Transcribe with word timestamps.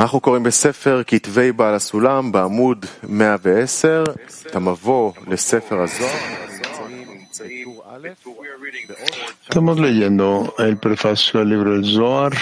אנחנו 0.00 0.20
קוראים 0.20 0.42
בספר 0.42 1.02
כתבי 1.06 1.52
בעל 1.52 1.74
הסולם 1.74 2.32
בעמוד 2.32 2.86
110 3.08 4.04
את 4.46 4.56
המבוא 4.56 5.12
לספר 5.26 5.82
הזוהר. 5.82 6.40
Estamos 9.48 9.78
leyendo 9.78 10.54
el 10.58 10.78
prefacio 10.78 11.40
al 11.40 11.48
libro 11.48 11.74
del 11.74 11.84
Zohar 11.84 12.32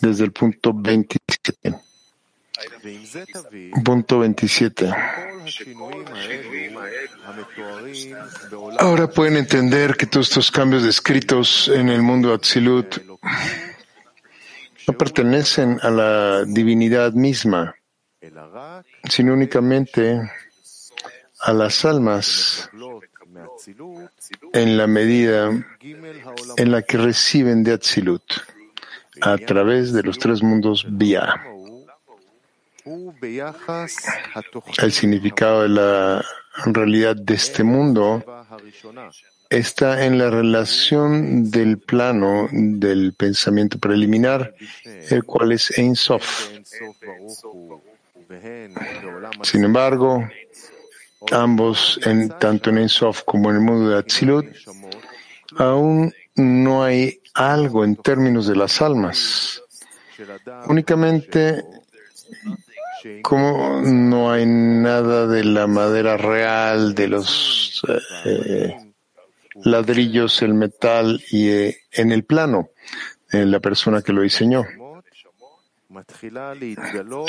desde 0.00 0.24
el 0.24 0.32
punto 0.32 0.72
27. 0.72 1.74
Punto 3.84 4.18
27. 4.18 4.92
Ahora 8.78 9.06
pueden 9.08 9.36
entender 9.36 9.96
que 9.96 10.06
todos 10.06 10.28
estos 10.28 10.50
cambios 10.50 10.82
descritos 10.82 11.68
en 11.68 11.88
el 11.88 12.02
mundo 12.02 12.28
de 12.28 12.34
Atzilut 12.34 12.98
no 14.87 14.97
pertenecen 14.97 15.79
a 15.81 15.89
la 15.89 16.45
divinidad 16.45 17.13
misma, 17.13 17.75
sino 19.09 19.33
únicamente 19.33 20.21
a 21.41 21.53
las 21.53 21.85
almas 21.85 22.69
en 24.53 24.77
la 24.77 24.87
medida 24.87 25.51
en 26.57 26.71
la 26.71 26.81
que 26.81 26.97
reciben 26.97 27.63
de 27.63 27.73
Atzilut 27.73 28.23
a 29.21 29.37
través 29.37 29.93
de 29.93 30.03
los 30.03 30.19
tres 30.19 30.41
mundos 30.43 30.85
Bia. 30.89 31.41
El 34.77 34.91
significado 34.91 35.61
de 35.63 35.69
la 35.69 36.25
realidad 36.65 37.15
de 37.15 37.33
este 37.33 37.63
mundo 37.63 38.23
está 39.57 40.05
en 40.05 40.17
la 40.17 40.29
relación 40.29 41.51
del 41.51 41.77
plano 41.77 42.47
del 42.51 43.13
pensamiento 43.13 43.77
preliminar, 43.79 44.53
el 45.09 45.23
cual 45.23 45.51
es 45.51 45.77
Ein 45.77 45.95
Sof. 45.95 46.49
Sin 49.43 49.63
embargo, 49.63 50.27
ambos, 51.31 51.99
en, 52.03 52.29
tanto 52.39 52.69
en 52.69 52.79
Ein 52.79 52.89
Sof 52.89 53.23
como 53.23 53.49
en 53.49 53.57
el 53.57 53.61
mundo 53.61 53.89
de 53.89 53.99
Atzilut, 53.99 54.45
aún 55.57 56.13
no 56.35 56.83
hay 56.83 57.19
algo 57.33 57.83
en 57.83 57.95
términos 57.95 58.47
de 58.47 58.55
las 58.55 58.81
almas. 58.81 59.61
Únicamente 60.67 61.63
como 63.21 63.81
no 63.81 64.31
hay 64.31 64.45
nada 64.45 65.27
de 65.27 65.43
la 65.43 65.67
madera 65.67 66.15
real, 66.15 66.95
de 66.95 67.07
los 67.09 67.81
eh, 68.25 68.92
ladrillos, 69.55 70.41
el 70.41 70.53
metal 70.53 71.21
y 71.31 71.49
eh, 71.49 71.77
en 71.91 72.11
el 72.11 72.23
plano, 72.23 72.69
en 73.31 73.51
la 73.51 73.59
persona 73.59 74.01
que 74.01 74.13
lo 74.13 74.21
diseñó. 74.21 74.65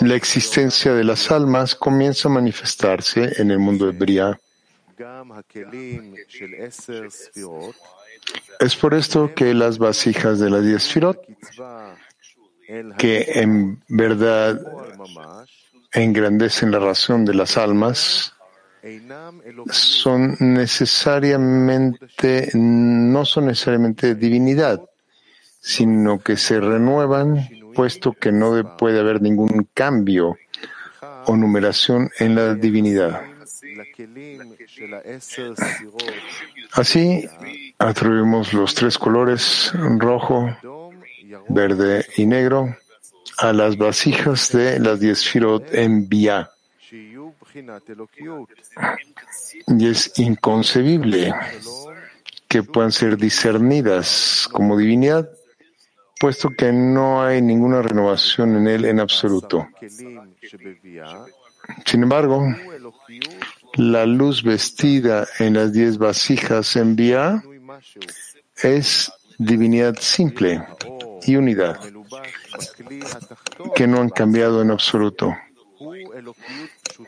La 0.00 0.14
existencia 0.14 0.94
de 0.94 1.04
las 1.04 1.30
almas 1.30 1.74
comienza 1.74 2.28
a 2.28 2.32
manifestarse 2.32 3.40
en 3.40 3.50
el 3.50 3.58
mundo 3.58 3.86
de 3.86 3.92
Bria. 3.92 4.40
Es 8.60 8.76
por 8.76 8.94
esto 8.94 9.34
que 9.34 9.52
las 9.52 9.78
vasijas 9.78 10.38
de 10.38 10.50
las 10.50 10.64
diez 10.64 10.88
firot, 10.88 11.20
que 12.96 13.24
en 13.34 13.82
verdad 13.88 14.60
engrandecen 15.92 16.70
la 16.70 16.78
razón 16.78 17.24
de 17.24 17.34
las 17.34 17.56
almas, 17.58 18.33
son 19.70 20.36
necesariamente, 20.40 22.50
no 22.54 23.24
son 23.24 23.46
necesariamente 23.46 24.14
divinidad, 24.14 24.82
sino 25.60 26.20
que 26.20 26.36
se 26.36 26.60
renuevan, 26.60 27.48
puesto 27.74 28.12
que 28.12 28.30
no 28.32 28.76
puede 28.76 29.00
haber 29.00 29.22
ningún 29.22 29.68
cambio 29.72 30.36
o 31.26 31.36
numeración 31.36 32.10
en 32.18 32.34
la 32.34 32.54
divinidad. 32.54 33.22
Así, 36.72 37.26
atribuimos 37.78 38.52
los 38.52 38.74
tres 38.74 38.98
colores, 38.98 39.72
rojo, 39.98 40.54
verde 41.48 42.04
y 42.16 42.26
negro, 42.26 42.76
a 43.38 43.52
las 43.52 43.76
vasijas 43.76 44.52
de 44.52 44.78
las 44.78 45.00
diez 45.00 45.24
firot 45.24 45.72
en 45.72 46.08
Bia. 46.08 46.50
Y 49.66 49.88
es 49.88 50.12
inconcebible 50.18 51.32
que 52.48 52.62
puedan 52.62 52.92
ser 52.92 53.16
discernidas 53.16 54.48
como 54.52 54.76
divinidad, 54.76 55.28
puesto 56.18 56.50
que 56.50 56.72
no 56.72 57.22
hay 57.22 57.42
ninguna 57.42 57.82
renovación 57.82 58.56
en 58.56 58.68
él 58.68 58.84
en 58.84 59.00
absoluto. 59.00 59.68
Sin 61.84 62.02
embargo, 62.02 62.46
la 63.74 64.06
luz 64.06 64.42
vestida 64.42 65.26
en 65.38 65.54
las 65.54 65.72
diez 65.72 65.98
vasijas 65.98 66.76
en 66.76 66.96
Bia 66.96 67.42
es 68.62 69.12
divinidad 69.38 69.96
simple 69.98 70.64
y 71.26 71.36
unidad, 71.36 71.80
que 73.74 73.86
no 73.86 74.00
han 74.00 74.10
cambiado 74.10 74.62
en 74.62 74.70
absoluto. 74.70 75.34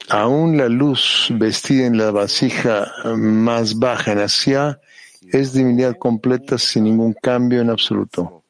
Aún 0.09 0.57
la 0.57 0.69
luz 0.69 1.29
vestida 1.31 1.87
en 1.87 1.99
la 1.99 2.11
vasija 2.11 2.93
más 3.17 3.79
baja 3.79 4.13
en 4.13 4.19
Asia 4.19 4.81
es 5.33 5.53
divinidad 5.53 5.97
completa 5.97 6.59
sin 6.59 6.85
ningún 6.85 7.15
cambio 7.15 7.61
en 7.61 7.71
absoluto. 7.71 8.43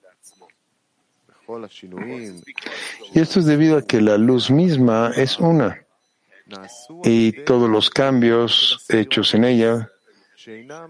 Y 3.14 3.20
esto 3.20 3.40
es 3.40 3.46
debido 3.46 3.78
a 3.78 3.82
que 3.82 4.00
la 4.00 4.18
luz 4.18 4.50
misma 4.50 5.12
es 5.16 5.38
una 5.38 5.80
y 7.04 7.32
todos 7.44 7.68
los 7.68 7.90
cambios 7.90 8.84
hechos 8.88 9.34
en 9.34 9.44
ella, 9.44 9.90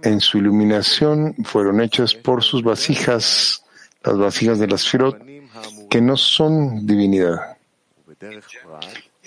en 0.02 0.20
su 0.20 0.38
iluminación, 0.38 1.34
fueron 1.44 1.80
hechos 1.80 2.14
por 2.14 2.42
sus 2.42 2.62
vasijas, 2.62 3.64
las 4.04 4.18
vasijas 4.18 4.58
de 4.58 4.66
las 4.66 4.86
Firot, 4.86 5.18
que 5.88 6.00
no 6.00 6.16
son 6.16 6.86
divinidad. 6.86 7.56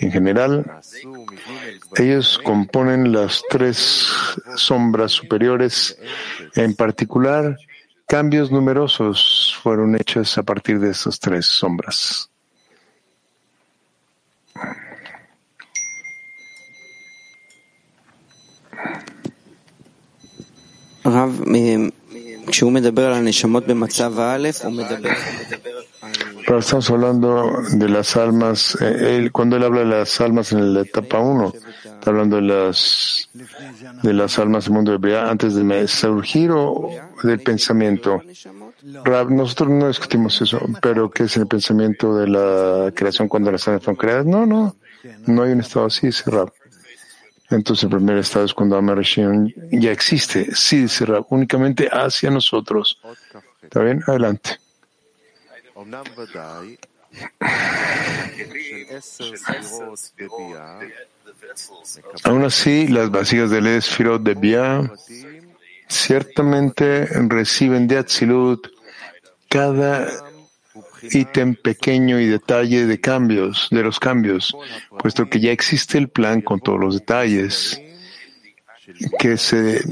En 0.00 0.10
general, 0.10 0.64
ellos 1.96 2.40
componen 2.42 3.12
las 3.12 3.42
tres 3.50 4.08
sombras 4.56 5.12
superiores. 5.12 5.98
En 6.54 6.74
particular, 6.74 7.58
cambios 8.06 8.50
numerosos 8.50 9.54
fueron 9.62 9.94
hechos 9.96 10.38
a 10.38 10.42
partir 10.42 10.80
de 10.80 10.90
estas 10.90 11.20
tres 11.20 11.44
sombras. 11.44 12.30
Pero 26.50 26.58
estamos 26.58 26.90
hablando 26.90 27.62
de 27.70 27.88
las 27.88 28.16
almas, 28.16 28.76
eh, 28.80 29.28
cuando 29.30 29.56
él 29.56 29.62
habla 29.62 29.80
de 29.82 29.86
las 29.86 30.20
almas 30.20 30.50
en 30.50 30.74
la 30.74 30.80
etapa 30.80 31.20
1, 31.20 31.54
está 31.84 32.10
hablando 32.10 32.36
de 32.36 32.42
las, 32.42 33.30
de 34.02 34.12
las 34.12 34.36
almas 34.36 34.64
del 34.64 34.72
mundo 34.72 34.90
de 34.90 34.98
Bria 34.98 35.30
antes 35.30 35.54
de 35.54 35.86
surgir 35.86 36.50
o 36.50 36.90
del 37.22 37.38
pensamiento. 37.38 38.20
nosotros 39.28 39.68
no 39.70 39.86
discutimos 39.86 40.42
eso, 40.42 40.60
pero 40.82 41.08
¿qué 41.08 41.22
es 41.22 41.36
el 41.36 41.46
pensamiento 41.46 42.16
de 42.16 42.26
la 42.26 42.90
creación 42.96 43.28
cuando 43.28 43.52
las 43.52 43.68
almas 43.68 43.84
fueron 43.84 43.96
creadas? 43.96 44.26
No, 44.26 44.44
no, 44.44 44.74
no 45.28 45.42
hay 45.44 45.52
un 45.52 45.60
estado 45.60 45.86
así, 45.86 46.08
dice 46.08 46.32
Rab. 46.32 46.52
Entonces 47.48 47.84
el 47.84 47.90
primer 47.90 48.18
estado 48.18 48.44
es 48.44 48.54
cuando 48.54 48.76
Amarashion 48.76 49.54
ya 49.70 49.92
existe, 49.92 50.52
sí, 50.52 50.82
dice 50.82 51.06
Rab, 51.06 51.26
únicamente 51.30 51.88
hacia 51.92 52.28
nosotros. 52.28 52.98
¿Está 53.62 53.84
bien? 53.84 54.02
Adelante. 54.08 54.58
Aún 62.24 62.44
así, 62.44 62.88
las 62.88 63.10
vasijas 63.10 63.50
del 63.50 63.66
Esfirot 63.66 64.22
de 64.22 64.34
Bia 64.34 64.90
ciertamente 65.88 67.06
reciben 67.28 67.88
de 67.88 67.98
Atzilut 67.98 68.68
cada 69.48 70.06
ítem 71.10 71.54
pequeño 71.56 72.20
y 72.20 72.26
detalle 72.26 72.86
de 72.86 73.00
cambios, 73.00 73.68
de 73.70 73.82
los 73.82 73.98
cambios, 73.98 74.56
puesto 74.98 75.28
que 75.28 75.40
ya 75.40 75.50
existe 75.50 75.98
el 75.98 76.08
plan 76.08 76.40
con 76.42 76.60
todos 76.60 76.78
los 76.78 76.94
detalles 76.94 77.80
que 79.18 79.36
se 79.36 79.82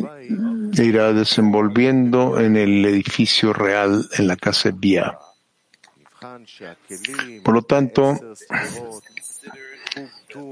irá 0.75 1.12
desenvolviendo 1.12 2.38
en 2.38 2.56
el 2.56 2.84
edificio 2.84 3.52
real 3.52 4.08
en 4.19 4.26
la 4.26 4.37
casa 4.37 4.70
Bia. 4.75 5.19
Por 7.45 7.55
lo 7.55 7.62
tanto, 7.62 8.19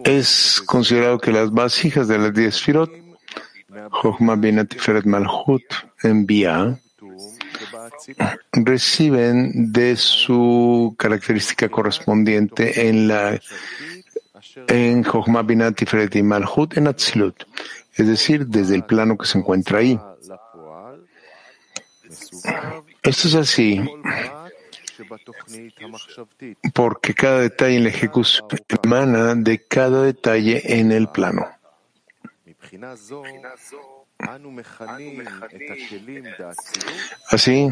es 0.05 0.63
considerado 0.67 1.19
que 1.19 1.33
las 1.33 1.51
vasijas 1.51 2.09
de 2.09 2.19
las 2.19 2.35
diez 2.35 2.61
firot, 2.61 2.91
Bina 4.39 4.65
Tiferet 4.65 5.05
Malchut, 5.05 5.65
en 6.03 6.27
Bia, 6.27 6.79
reciben 8.53 9.73
de 9.73 9.97
su 9.97 10.95
característica 10.99 11.69
correspondiente 11.69 12.89
en 12.89 13.09
la 13.09 13.41
en 14.69 15.05
Binat 15.45 15.77
Tiferet 15.77 16.15
y 16.17 16.23
Malhut 16.23 16.77
en 16.77 16.89
Atzilut, 16.89 17.45
es 17.95 18.07
decir, 18.07 18.47
desde 18.47 18.75
el 18.75 18.85
plano 18.85 19.17
que 19.17 19.27
se 19.27 19.39
encuentra 19.39 19.79
ahí. 19.79 19.99
Esto 23.03 23.29
es 23.29 23.35
así 23.35 23.83
porque 26.73 27.15
cada 27.15 27.41
detalle 27.41 27.77
en 27.77 27.85
la 27.85 27.91
ejecución 27.91 28.47
emana 28.83 29.35
de 29.35 29.67
cada 29.67 30.03
detalle 30.03 30.63
en 30.79 30.93
el 30.93 31.09
plano. 31.09 31.47
Así, 37.31 37.71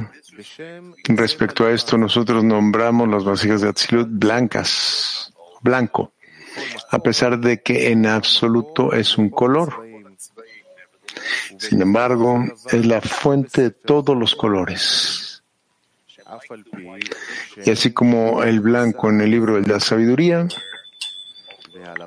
respecto 1.05 1.65
a 1.65 1.73
esto, 1.73 1.97
nosotros 1.97 2.45
nombramos 2.45 3.09
las 3.09 3.25
vasijas 3.25 3.63
de 3.63 3.69
Atzilut 3.69 4.09
blancas, 4.11 5.33
blanco, 5.63 6.13
a 6.91 6.99
pesar 6.99 7.39
de 7.39 7.63
que 7.63 7.91
en 7.91 8.07
absoluto 8.07 8.93
es 8.93 9.17
un 9.17 9.31
color. 9.31 9.87
Sin 11.59 11.81
embargo, 11.81 12.45
es 12.71 12.87
la 12.87 13.01
fuente 13.01 13.63
de 13.63 13.71
todos 13.71 14.17
los 14.17 14.35
colores. 14.35 15.34
Y 17.65 17.71
así 17.71 17.93
como 17.93 18.43
el 18.43 18.61
blanco 18.61 19.11
en 19.11 19.21
el 19.21 19.31
libro 19.31 19.61
de 19.61 19.67
la 19.67 19.81
sabiduría, 19.81 20.47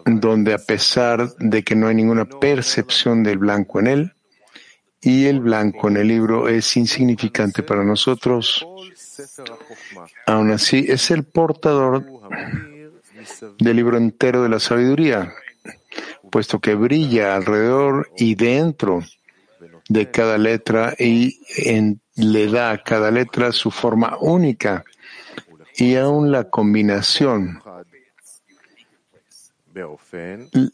donde 0.06 0.54
a 0.54 0.58
pesar 0.58 1.36
de 1.38 1.64
que 1.64 1.76
no 1.76 1.88
hay 1.88 1.96
ninguna 1.96 2.26
percepción 2.26 3.24
del 3.24 3.38
blanco 3.38 3.80
en 3.80 3.88
él, 3.88 4.14
y 5.02 5.26
el 5.26 5.40
blanco 5.40 5.88
en 5.90 5.98
el 5.98 6.08
libro 6.08 6.48
es 6.48 6.76
insignificante 6.76 7.64
para 7.64 7.84
nosotros, 7.84 8.66
aún 10.26 10.52
así 10.52 10.86
es 10.88 11.12
el 11.12 11.24
portador 11.24 12.04
del 13.60 13.76
libro 13.76 13.98
entero 13.98 14.44
de 14.44 14.50
la 14.50 14.60
sabiduría, 14.60 15.34
puesto 16.32 16.60
que 16.60 16.76
brilla 16.76 17.36
alrededor 17.36 18.10
y 18.18 18.36
dentro 18.36 19.04
de 19.90 20.12
cada 20.12 20.38
letra 20.38 20.96
y 20.98 21.40
le 22.18 22.48
da 22.48 22.72
a 22.72 22.84
cada 22.84 23.12
letra 23.12 23.52
su 23.52 23.72
forma 23.72 24.18
única 24.20 24.84
y 25.76 25.96
aún 25.96 26.32
la 26.32 26.50
combinación 26.50 27.62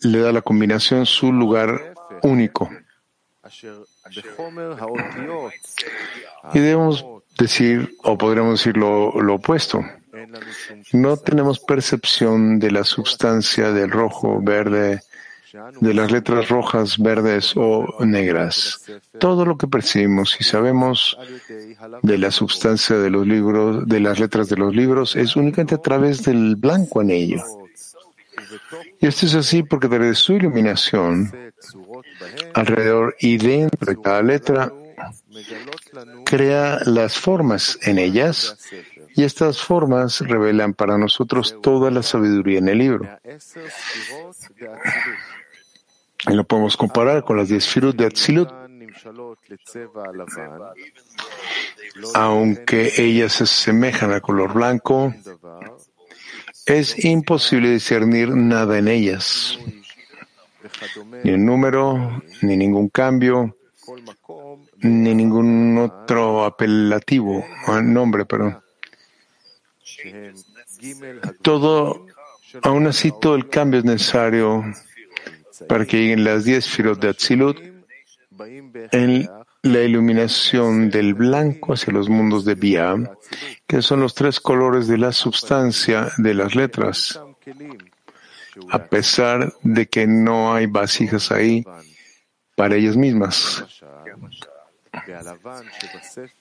le 0.01 0.19
da 0.19 0.31
la 0.31 0.42
combinación 0.42 1.06
su 1.06 1.31
lugar 1.34 1.94
único. 2.22 2.69
Y 6.54 6.60
debemos 6.60 7.06
decir, 7.38 7.96
o 8.04 8.18
podríamos 8.18 8.60
decir 8.60 8.78
lo, 8.78 9.22
lo 9.22 9.36
opuesto. 9.36 9.84
No 10.94 11.18
tenemos 11.18 11.60
percepción 11.60 12.60
de 12.60 12.72
la 12.72 12.84
sustancia 12.84 13.72
del 13.72 13.92
rojo, 13.92 14.39
verde, 14.42 15.01
de 15.79 15.94
las 15.94 16.11
letras 16.11 16.50
rojas, 16.50 16.97
verdes 16.97 17.53
o 17.55 18.03
negras. 18.05 18.85
Todo 19.19 19.45
lo 19.45 19.57
que 19.57 19.67
percibimos 19.67 20.35
y 20.39 20.44
sabemos 20.44 21.17
de 22.01 22.17
la 22.17 22.31
sustancia 22.31 22.97
de 22.97 23.09
los 23.09 23.27
libros, 23.27 23.88
de 23.88 24.00
las 24.00 24.19
letras 24.19 24.50
de 24.50 24.57
los 24.57 24.75
libros, 24.75 25.15
es 25.15 25.35
únicamente 25.35 25.75
a 25.75 25.81
través 25.81 26.23
del 26.23 26.55
blanco 26.55 27.01
en 27.01 27.11
ello. 27.11 27.44
Y 29.00 29.07
esto 29.07 29.25
es 29.25 29.35
así 29.35 29.63
porque 29.63 29.88
desde 29.88 30.15
su 30.15 30.33
iluminación, 30.33 31.31
alrededor 32.53 33.15
y 33.19 33.38
dentro 33.38 33.85
de 33.85 34.01
cada 34.01 34.21
letra, 34.21 34.71
crea 36.25 36.79
las 36.85 37.17
formas 37.19 37.77
en 37.81 38.00
ellas 38.00 38.57
y 39.15 39.23
estas 39.23 39.61
formas 39.61 40.21
revelan 40.21 40.73
para 40.73 40.97
nosotros 40.97 41.57
toda 41.61 41.91
la 41.91 42.01
sabiduría 42.01 42.59
en 42.59 42.69
el 42.69 42.77
libro. 42.77 43.19
Y 46.28 46.34
lo 46.34 46.44
podemos 46.44 46.78
comparar 46.78 47.24
con 47.24 47.38
las 47.38 47.50
diez 47.50 47.68
firut 47.68 47.96
de 47.96 48.06
Atzilut. 48.06 48.50
Aunque 52.14 52.94
ellas 52.98 53.34
se 53.34 53.44
asemejan 53.44 54.12
al 54.12 54.22
color 54.22 54.54
blanco, 54.54 55.14
es 56.66 57.04
imposible 57.04 57.72
discernir 57.72 58.30
nada 58.30 58.78
en 58.78 58.88
ellas, 58.88 59.60
ni 61.24 61.31
un 61.31 61.46
número, 61.46 62.24
ni 62.42 62.56
ningún 62.56 62.90
cambio, 62.90 63.58
ni 64.78 65.14
ningún 65.14 65.78
otro 65.78 66.46
apelativo, 66.46 67.46
nombre, 67.84 68.25
perdón. 68.25 68.62
Todo, 71.42 72.08
aún 72.62 72.88
así, 72.88 73.12
todo 73.20 73.36
el 73.36 73.50
cambio 73.50 73.80
es 73.80 73.86
necesario 73.86 74.64
para 75.67 75.85
que 75.85 75.97
lleguen 75.97 76.23
las 76.23 76.45
diez 76.45 76.67
firot 76.67 77.00
de 77.00 77.09
Atzilut 77.09 77.57
en 78.91 79.29
la 79.61 79.81
iluminación 79.81 80.89
del 80.89 81.13
blanco 81.13 81.73
hacia 81.73 81.94
los 81.94 82.09
mundos 82.09 82.44
de 82.45 82.55
Bia, 82.55 82.95
que 83.67 83.81
son 83.81 84.01
los 84.01 84.13
tres 84.13 84.39
colores 84.39 84.88
de 84.88 84.97
la 84.97 85.11
substancia 85.11 86.09
de 86.17 86.33
las 86.33 86.55
letras, 86.55 87.19
a 88.69 88.79
pesar 88.85 89.53
de 89.61 89.88
que 89.88 90.05
no 90.05 90.53
hay 90.53 90.65
vasijas 90.65 91.31
ahí 91.31 91.65
para 92.55 92.75
ellas 92.75 92.97
mismas, 92.97 93.63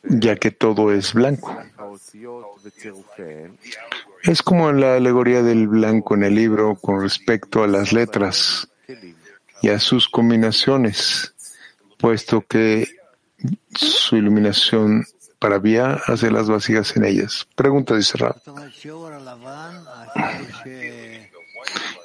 ya 0.03 0.37
que 0.37 0.51
todo 0.51 0.93
es 0.93 1.15
blanco. 1.15 1.57
Es 4.23 4.43
como 4.43 4.73
la 4.73 4.97
alegoría 4.97 5.43
del 5.43 5.69
blanco 5.69 6.15
en 6.15 6.25
el 6.25 6.35
libro 6.35 6.75
con 6.75 7.01
respecto 7.01 7.63
a 7.63 7.67
las 7.67 7.93
letras 7.93 8.69
y 9.63 9.69
a 9.69 9.79
sus 9.79 10.09
combinaciones, 10.09 11.35
puesto 11.99 12.43
que 12.43 12.89
su 13.75 14.17
iluminación 14.17 15.05
para 15.39 15.59
vía 15.59 16.01
hace 16.07 16.31
las 16.31 16.49
vasijas 16.49 16.97
en 16.97 17.05
ellas. 17.05 17.47
Pregunta 17.55 17.97
dice 17.97 18.19
Rab. 18.19 18.37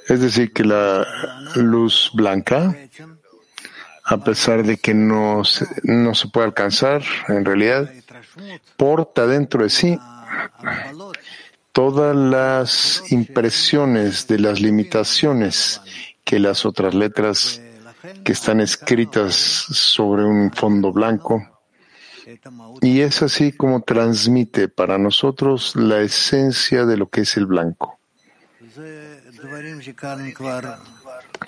Es 0.08 0.22
decir, 0.22 0.54
que 0.54 0.64
la 0.64 1.06
luz 1.56 2.12
blanca, 2.14 2.76
a 4.04 4.18
pesar 4.18 4.64
de 4.64 4.78
que 4.78 4.94
no 4.94 5.44
se, 5.44 5.68
no 5.84 6.16
se 6.16 6.30
puede 6.30 6.48
alcanzar, 6.48 7.04
en 7.28 7.44
realidad, 7.44 7.92
porta 8.76 9.28
dentro 9.28 9.64
de 9.64 9.70
sí 9.70 10.00
todas 11.78 12.16
las 12.16 13.04
impresiones 13.12 14.26
de 14.26 14.40
las 14.40 14.60
limitaciones 14.60 15.80
que 16.28 16.40
las 16.40 16.66
otras 16.66 16.94
letras 16.94 17.62
que 18.26 18.34
están 18.34 18.60
escritas 18.60 19.34
sobre 19.34 20.26
un 20.26 20.52
fondo 20.52 20.92
blanco. 20.92 21.42
Y 22.82 23.00
es 23.00 23.22
así 23.22 23.54
como 23.54 23.82
transmite 23.82 24.68
para 24.68 24.98
nosotros 24.98 25.74
la 25.78 26.02
esencia 26.02 26.86
de 26.86 26.98
lo 26.98 27.08
que 27.08 27.22
es 27.22 27.38
el 27.38 27.46
blanco. 27.46 27.98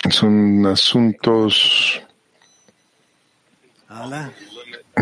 Son 0.09 0.65
asuntos 0.65 2.01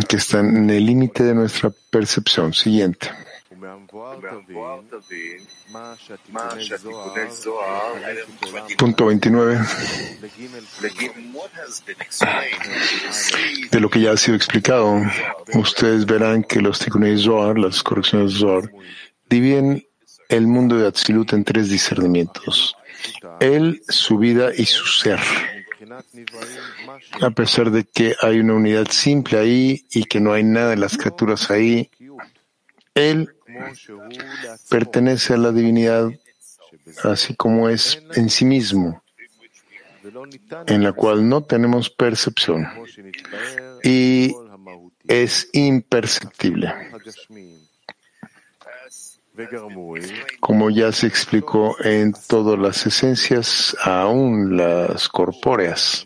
que 0.10 0.15
están 0.15 0.57
en 0.57 0.69
el 0.72 0.86
límite 0.88 1.24
de 1.24 1.36
nuestra 1.36 1.72
percepción. 1.91 2.51
Siguiente. 2.51 3.12
Punto 8.77 9.05
29. 9.07 9.59
De 13.71 13.79
lo 13.79 13.89
que 13.89 14.01
ya 14.01 14.12
ha 14.12 14.17
sido 14.17 14.38
explicado, 14.38 15.01
ustedes 15.55 16.05
verán 16.05 16.43
que 16.43 16.62
los 16.62 16.79
Tikkunei 16.79 17.17
Zohar, 17.17 17.57
las 17.57 17.83
correcciones 17.83 18.33
de 18.33 18.39
Zohar, 18.39 18.71
dividen 19.29 19.86
el 20.29 20.47
mundo 20.47 20.77
de 20.77 20.88
Atzilut 20.88 21.33
en 21.33 21.43
tres 21.43 21.69
discernimientos. 21.69 22.75
Él, 23.39 23.81
su 23.88 24.17
vida 24.17 24.51
y 24.55 24.65
su 24.65 24.86
ser. 24.86 25.19
A 27.21 27.29
pesar 27.31 27.71
de 27.71 27.83
que 27.83 28.15
hay 28.21 28.39
una 28.39 28.53
unidad 28.53 28.88
simple 28.89 29.38
ahí 29.38 29.86
y 29.91 30.05
que 30.05 30.19
no 30.19 30.33
hay 30.33 30.43
nada 30.43 30.74
en 30.74 30.81
las 30.81 30.97
criaturas 30.97 31.51
ahí, 31.51 31.89
él 32.95 33.37
pertenece 34.69 35.33
a 35.33 35.37
la 35.37 35.51
divinidad 35.51 36.09
así 37.03 37.35
como 37.35 37.69
es 37.69 38.01
en 38.15 38.29
sí 38.29 38.45
mismo, 38.45 39.01
en 40.67 40.83
la 40.83 40.93
cual 40.93 41.27
no 41.27 41.43
tenemos 41.43 41.89
percepción 41.89 42.67
y 43.83 44.33
es 45.07 45.49
imperceptible. 45.53 46.73
Como 50.39 50.71
ya 50.71 50.91
se 50.91 51.05
explicó 51.05 51.75
en 51.83 52.13
todas 52.27 52.57
las 52.57 52.85
esencias, 52.87 53.77
aún 53.83 54.57
las 54.57 55.07
corpóreas. 55.09 56.05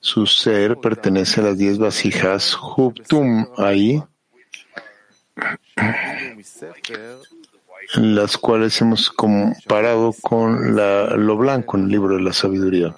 Su 0.00 0.26
ser 0.26 0.76
pertenece 0.78 1.40
a 1.40 1.44
las 1.44 1.58
diez 1.58 1.78
vasijas 1.78 2.56
Huptum 2.56 3.46
ahí, 3.56 4.02
las 7.94 8.36
cuales 8.36 8.80
hemos 8.80 9.10
comparado 9.10 10.14
con 10.20 10.76
lo 10.76 11.36
blanco 11.36 11.76
en 11.76 11.84
el 11.84 11.90
libro 11.90 12.16
de 12.16 12.22
la 12.22 12.32
sabiduría. 12.32 12.94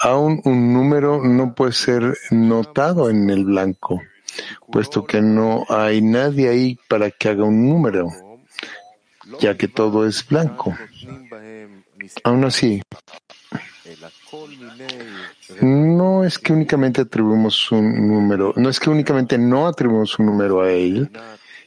Aún 0.00 0.40
un 0.44 0.72
número 0.72 1.22
no 1.24 1.54
puede 1.54 1.72
ser 1.72 2.16
notado 2.30 3.10
en 3.10 3.30
el 3.30 3.44
blanco, 3.44 4.02
puesto 4.70 5.06
que 5.06 5.22
no 5.22 5.64
hay 5.68 6.02
nadie 6.02 6.48
ahí 6.48 6.78
para 6.88 7.10
que 7.10 7.30
haga 7.30 7.44
un 7.44 7.68
número, 7.68 8.10
ya 9.40 9.56
que 9.56 9.68
todo 9.68 10.06
es 10.06 10.26
blanco. 10.26 10.76
Aún 12.24 12.44
así, 12.44 12.82
no 15.62 16.24
es 16.24 16.38
que 16.38 16.52
únicamente 16.52 17.00
atribuimos 17.00 17.72
un 17.72 18.08
número, 18.08 18.52
no 18.56 18.68
es 18.68 18.78
que 18.78 18.90
únicamente 18.90 19.38
no 19.38 19.66
atribuimos 19.66 20.18
un 20.18 20.26
número 20.26 20.60
a 20.62 20.70
él, 20.70 21.10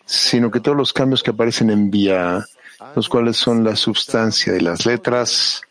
sino 0.09 0.49
que 0.49 0.59
todos 0.59 0.75
los 0.75 0.91
cambios 0.91 1.21
que 1.21 1.29
aparecen 1.29 1.69
en 1.69 1.91
vía, 1.91 2.43
los 2.95 3.07
cuales 3.07 3.37
son 3.37 3.63
la 3.63 3.75
sustancia 3.75 4.51
de 4.51 4.61
las 4.61 4.83
letras, 4.87 5.61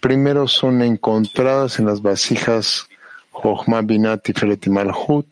primero 0.00 0.48
son 0.48 0.82
encontradas 0.82 1.78
en 1.78 1.86
las 1.86 2.02
vasijas 2.02 2.88
Jochma 3.30 3.82
Binat 3.82 4.24
Tiferet 4.24 4.66
Malhut 4.66 5.26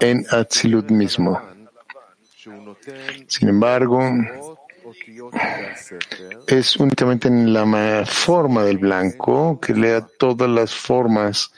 en 0.00 0.26
Atzilut 0.30 0.90
mismo. 0.90 1.40
Sin 3.28 3.48
embargo, 3.48 4.02
es 6.48 6.76
únicamente 6.76 7.28
en 7.28 7.52
la 7.52 8.04
forma 8.04 8.64
del 8.64 8.78
blanco 8.78 9.60
que 9.60 9.74
lea 9.74 10.04
todas 10.18 10.50
las 10.50 10.74
formas 10.74 11.52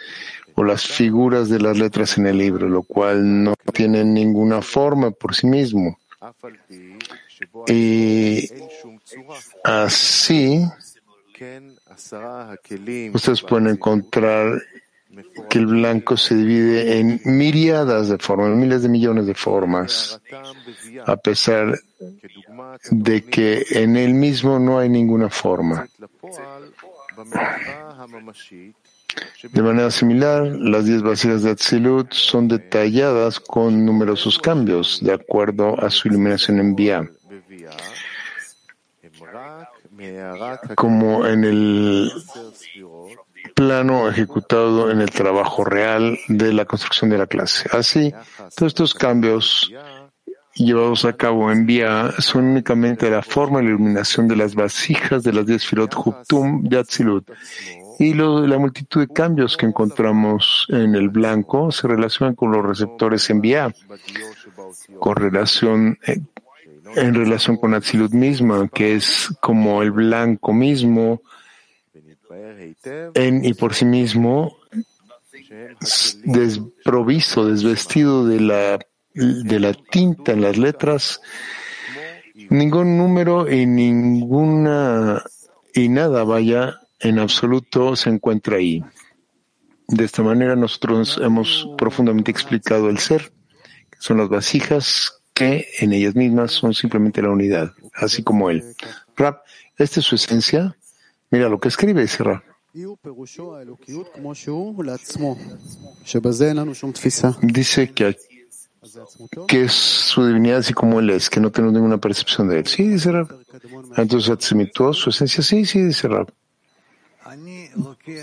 o 0.56 0.64
las 0.64 0.86
figuras 0.86 1.48
de 1.48 1.60
las 1.60 1.78
letras 1.78 2.16
en 2.18 2.26
el 2.26 2.38
libro, 2.38 2.68
lo 2.68 2.82
cual 2.82 3.44
no 3.44 3.54
tiene 3.72 4.04
ninguna 4.04 4.62
forma 4.62 5.10
por 5.10 5.34
sí 5.34 5.46
mismo. 5.46 5.98
Y 7.68 8.48
así, 9.62 10.62
ustedes 13.12 13.42
pueden 13.42 13.68
encontrar 13.68 14.62
que 15.50 15.58
el 15.58 15.66
blanco 15.66 16.16
se 16.16 16.34
divide 16.34 16.98
en 16.98 17.20
miriadas 17.24 18.08
de 18.08 18.18
formas, 18.18 18.56
miles 18.56 18.82
de 18.82 18.88
millones 18.88 19.26
de 19.26 19.34
formas, 19.34 20.20
a 21.04 21.16
pesar 21.16 21.78
de 22.90 23.24
que 23.24 23.64
en 23.70 23.96
él 23.96 24.14
mismo 24.14 24.58
no 24.58 24.78
hay 24.78 24.88
ninguna 24.88 25.28
forma. 25.28 25.86
De 29.42 29.62
manera 29.62 29.90
similar, 29.90 30.42
las 30.44 30.86
diez 30.86 31.02
vasijas 31.02 31.42
de 31.42 31.50
Atzilut 31.50 32.12
son 32.12 32.48
detalladas 32.48 33.40
con 33.40 33.84
numerosos 33.84 34.38
cambios 34.38 35.00
de 35.02 35.12
acuerdo 35.12 35.80
a 35.80 35.90
su 35.90 36.08
iluminación 36.08 36.58
en 36.58 36.74
vía. 36.74 37.10
Como 40.74 41.26
en 41.26 41.44
el 41.44 42.12
plano 43.54 44.08
ejecutado 44.08 44.90
en 44.90 45.00
el 45.00 45.10
trabajo 45.10 45.64
real 45.64 46.18
de 46.28 46.52
la 46.52 46.64
construcción 46.66 47.10
de 47.10 47.18
la 47.18 47.26
clase. 47.26 47.68
Así, 47.72 48.12
todos 48.54 48.70
estos 48.70 48.94
cambios 48.94 49.72
llevados 50.54 51.04
a 51.04 51.14
cabo 51.14 51.50
en 51.50 51.66
vía 51.66 52.12
son 52.18 52.44
únicamente 52.44 53.10
la 53.10 53.22
forma 53.22 53.60
y 53.60 53.64
la 53.64 53.70
iluminación 53.70 54.28
de 54.28 54.36
las 54.36 54.54
vasijas 54.54 55.22
de 55.22 55.32
las 55.32 55.46
diez 55.46 55.66
filot 55.66 55.94
Huptum 55.94 56.64
de 56.64 56.78
Atzilut. 56.78 57.30
Y 57.98 58.12
la 58.12 58.58
multitud 58.58 59.00
de 59.00 59.12
cambios 59.12 59.56
que 59.56 59.66
encontramos 59.66 60.66
en 60.68 60.94
el 60.94 61.08
blanco 61.08 61.72
se 61.72 61.88
relacionan 61.88 62.34
con 62.34 62.52
los 62.52 62.64
receptores 62.64 63.28
en 63.30 63.40
vía, 63.40 63.74
con 65.00 65.16
relación, 65.16 65.98
eh, 66.06 66.20
en 66.94 67.14
relación 67.14 67.56
con 67.56 67.72
Atzilut 67.72 68.12
misma, 68.12 68.68
que 68.68 68.96
es 68.96 69.34
como 69.40 69.82
el 69.82 69.92
blanco 69.92 70.52
mismo, 70.52 71.22
en 73.14 73.44
y 73.44 73.54
por 73.54 73.74
sí 73.74 73.86
mismo, 73.86 74.58
desprovisto, 76.24 77.46
desvestido 77.46 78.26
de 78.26 78.40
la, 78.40 78.78
de 79.14 79.60
la 79.60 79.72
tinta 79.72 80.32
en 80.32 80.42
las 80.42 80.58
letras, 80.58 81.20
ningún 82.50 82.98
número 82.98 83.50
y 83.50 83.64
ninguna 83.64 85.22
y 85.72 85.88
nada 85.88 86.24
vaya 86.24 86.80
en 87.00 87.18
absoluto 87.18 87.96
se 87.96 88.10
encuentra 88.10 88.56
ahí. 88.56 88.82
De 89.88 90.04
esta 90.04 90.22
manera 90.22 90.56
nosotros 90.56 91.20
hemos 91.22 91.68
profundamente 91.78 92.30
explicado 92.30 92.88
el 92.88 92.98
ser, 92.98 93.32
que 93.90 93.98
son 94.00 94.18
las 94.18 94.28
vasijas 94.28 95.20
que 95.32 95.66
en 95.80 95.92
ellas 95.92 96.14
mismas 96.14 96.52
son 96.52 96.72
simplemente 96.72 97.20
la 97.20 97.30
unidad, 97.30 97.72
así 97.94 98.22
como 98.22 98.50
él. 98.50 98.64
Rab, 99.16 99.42
esta 99.76 100.00
es 100.00 100.06
su 100.06 100.14
esencia. 100.14 100.76
Mira 101.30 101.48
lo 101.48 101.60
que 101.60 101.68
escribe 101.68 102.02
ese 102.02 102.24
Rab. 102.24 102.42
Dice 107.42 107.92
que, 107.92 108.16
que 109.46 109.64
es 109.64 109.72
su 109.72 110.26
divinidad 110.26 110.58
así 110.58 110.72
como 110.72 111.00
él 111.00 111.10
es, 111.10 111.28
que 111.28 111.40
no 111.40 111.52
tenemos 111.52 111.74
ninguna 111.74 111.98
percepción 111.98 112.48
de 112.48 112.60
él. 112.60 112.66
Sí, 112.66 112.88
dice 112.88 113.12
Rab. 113.12 113.28
Entonces, 113.96 114.38
su 114.92 115.10
esencia, 115.10 115.42
sí, 115.42 115.64
sí, 115.64 115.82
dice 115.82 116.08
Rab. 116.08 116.32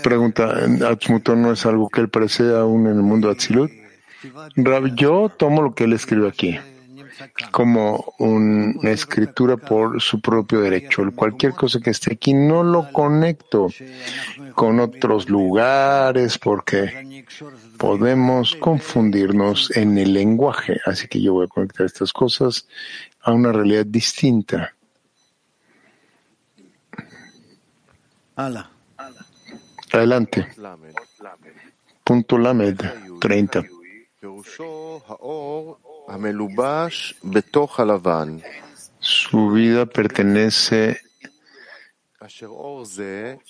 Pregunta, 0.02 0.54
Atzmutó 0.88 1.36
no 1.36 1.52
es 1.52 1.64
algo 1.66 1.88
que 1.88 2.00
él 2.00 2.08
parece 2.08 2.54
aún 2.54 2.86
en 2.86 2.96
el 2.96 3.02
mundo 3.02 3.30
Atzilut. 3.30 3.70
Rab, 4.56 4.94
yo 4.94 5.28
tomo 5.28 5.62
lo 5.62 5.74
que 5.74 5.84
él 5.84 5.92
escribe 5.92 6.28
aquí 6.28 6.58
como 7.50 8.14
una 8.18 8.90
escritura 8.90 9.56
por 9.56 10.00
su 10.00 10.20
propio 10.20 10.60
derecho. 10.60 11.02
Cualquier 11.14 11.52
cosa 11.52 11.80
que 11.80 11.90
esté 11.90 12.14
aquí 12.14 12.34
no 12.34 12.62
lo 12.62 12.90
conecto 12.92 13.68
con 14.54 14.80
otros 14.80 15.28
lugares 15.28 16.38
porque 16.38 17.24
podemos 17.78 18.56
confundirnos 18.56 19.74
en 19.76 19.98
el 19.98 20.12
lenguaje. 20.12 20.80
Así 20.84 21.08
que 21.08 21.20
yo 21.20 21.34
voy 21.34 21.46
a 21.46 21.48
conectar 21.48 21.86
estas 21.86 22.12
cosas 22.12 22.66
a 23.20 23.32
una 23.32 23.52
realidad 23.52 23.86
distinta. 23.86 24.74
Adelante. 29.94 30.48
Punto 32.02 32.36
Lamed 32.36 32.80
30. 33.20 33.64
Su 38.98 39.50
vida 39.50 39.86
pertenece 39.86 41.00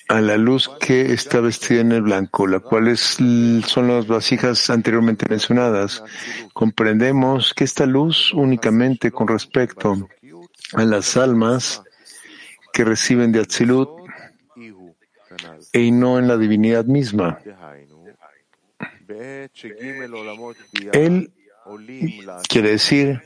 a 0.08 0.20
la 0.20 0.36
luz 0.36 0.68
que 0.80 1.12
está 1.14 1.40
vestida 1.40 1.80
en 1.80 1.92
el 1.92 2.02
blanco, 2.02 2.46
la 2.46 2.60
cual 2.60 2.88
es, 2.88 3.16
son 3.66 3.88
las 3.88 4.06
vasijas 4.06 4.68
anteriormente 4.68 5.24
mencionadas. 5.30 6.04
Comprendemos 6.52 7.54
que 7.54 7.64
esta 7.64 7.86
luz 7.86 8.34
únicamente 8.34 9.10
con 9.10 9.28
respecto 9.28 10.10
a 10.74 10.84
las 10.84 11.16
almas 11.16 11.82
que 12.74 12.84
reciben 12.84 13.32
de 13.32 13.40
Atzilut 13.40 14.03
y 15.74 15.90
no 15.90 16.18
en 16.18 16.28
la 16.28 16.36
divinidad 16.36 16.84
misma. 16.84 17.38
Él 20.92 21.30
Quiere 22.48 22.70
decir 22.70 23.22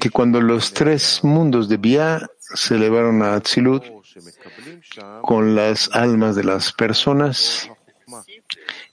que 0.00 0.10
cuando 0.10 0.40
los 0.40 0.72
tres 0.72 1.24
mundos 1.24 1.68
de 1.68 1.76
Bia 1.76 2.30
se 2.38 2.76
elevaron 2.76 3.22
a 3.22 3.34
Atzilut 3.34 3.84
con 5.22 5.56
las 5.56 5.90
almas 5.92 6.36
de 6.36 6.44
las 6.44 6.72
personas, 6.72 7.68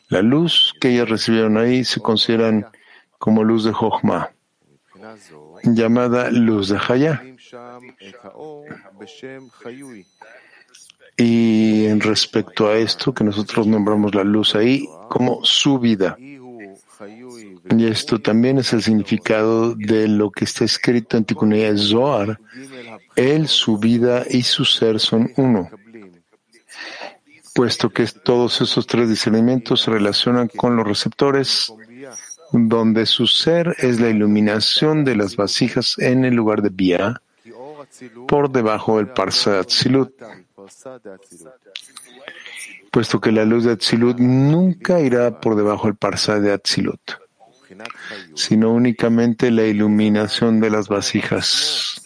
la 0.09 0.21
luz 0.21 0.73
que 0.79 0.89
ellas 0.89 1.09
recibieron 1.09 1.57
ahí 1.57 1.83
se 1.83 1.99
consideran 1.99 2.65
como 3.19 3.43
luz 3.43 3.65
de 3.65 3.71
Jochma, 3.71 4.31
llamada 5.63 6.31
luz 6.31 6.69
de 6.69 6.79
Haya. 6.87 7.21
Y 11.17 11.85
en 11.85 11.99
respecto 11.99 12.67
a 12.67 12.77
esto, 12.77 13.13
que 13.13 13.23
nosotros 13.23 13.67
nombramos 13.67 14.15
la 14.15 14.23
luz 14.23 14.55
ahí 14.55 14.87
como 15.09 15.43
su 15.43 15.77
vida. 15.79 16.17
Y 17.69 17.85
esto 17.85 18.19
también 18.19 18.57
es 18.57 18.73
el 18.73 18.81
significado 18.81 19.73
de 19.75 20.07
lo 20.07 20.31
que 20.31 20.45
está 20.45 20.65
escrito 20.65 21.17
en 21.17 21.25
Tikkun 21.25 21.55
Zohar. 21.77 22.39
Él, 23.15 23.47
su 23.47 23.77
vida 23.77 24.25
y 24.29 24.43
su 24.43 24.65
ser 24.65 24.99
son 24.99 25.31
uno. 25.37 25.69
Puesto 27.53 27.89
que 27.91 28.07
todos 28.07 28.61
esos 28.61 28.87
tres 28.87 29.09
discernimientos 29.09 29.81
se 29.81 29.91
relacionan 29.91 30.47
con 30.47 30.75
los 30.75 30.87
receptores, 30.87 31.71
donde 32.51 33.05
su 33.05 33.27
ser 33.27 33.75
es 33.77 33.99
la 33.99 34.09
iluminación 34.09 35.05
de 35.05 35.15
las 35.15 35.35
vasijas 35.35 35.97
en 35.99 36.25
el 36.25 36.33
lugar 36.33 36.61
de 36.63 36.69
Bia, 36.69 37.21
por 38.27 38.51
debajo 38.51 38.97
del 38.97 39.07
Parsa 39.07 39.59
Atzilut. 39.59 40.11
Puesto 42.91 43.19
que 43.19 43.31
la 43.31 43.45
luz 43.45 43.65
de 43.65 43.71
Atzilut 43.71 44.19
nunca 44.19 44.99
irá 44.99 45.39
por 45.39 45.55
debajo 45.55 45.87
del 45.87 45.95
Parsa 45.95 46.39
de 46.39 46.53
Atzilut. 46.53 47.01
sino 48.35 48.71
únicamente 48.71 49.49
la 49.51 49.63
iluminación 49.63 50.59
de 50.59 50.69
las 50.69 50.87
vasijas. 50.87 52.01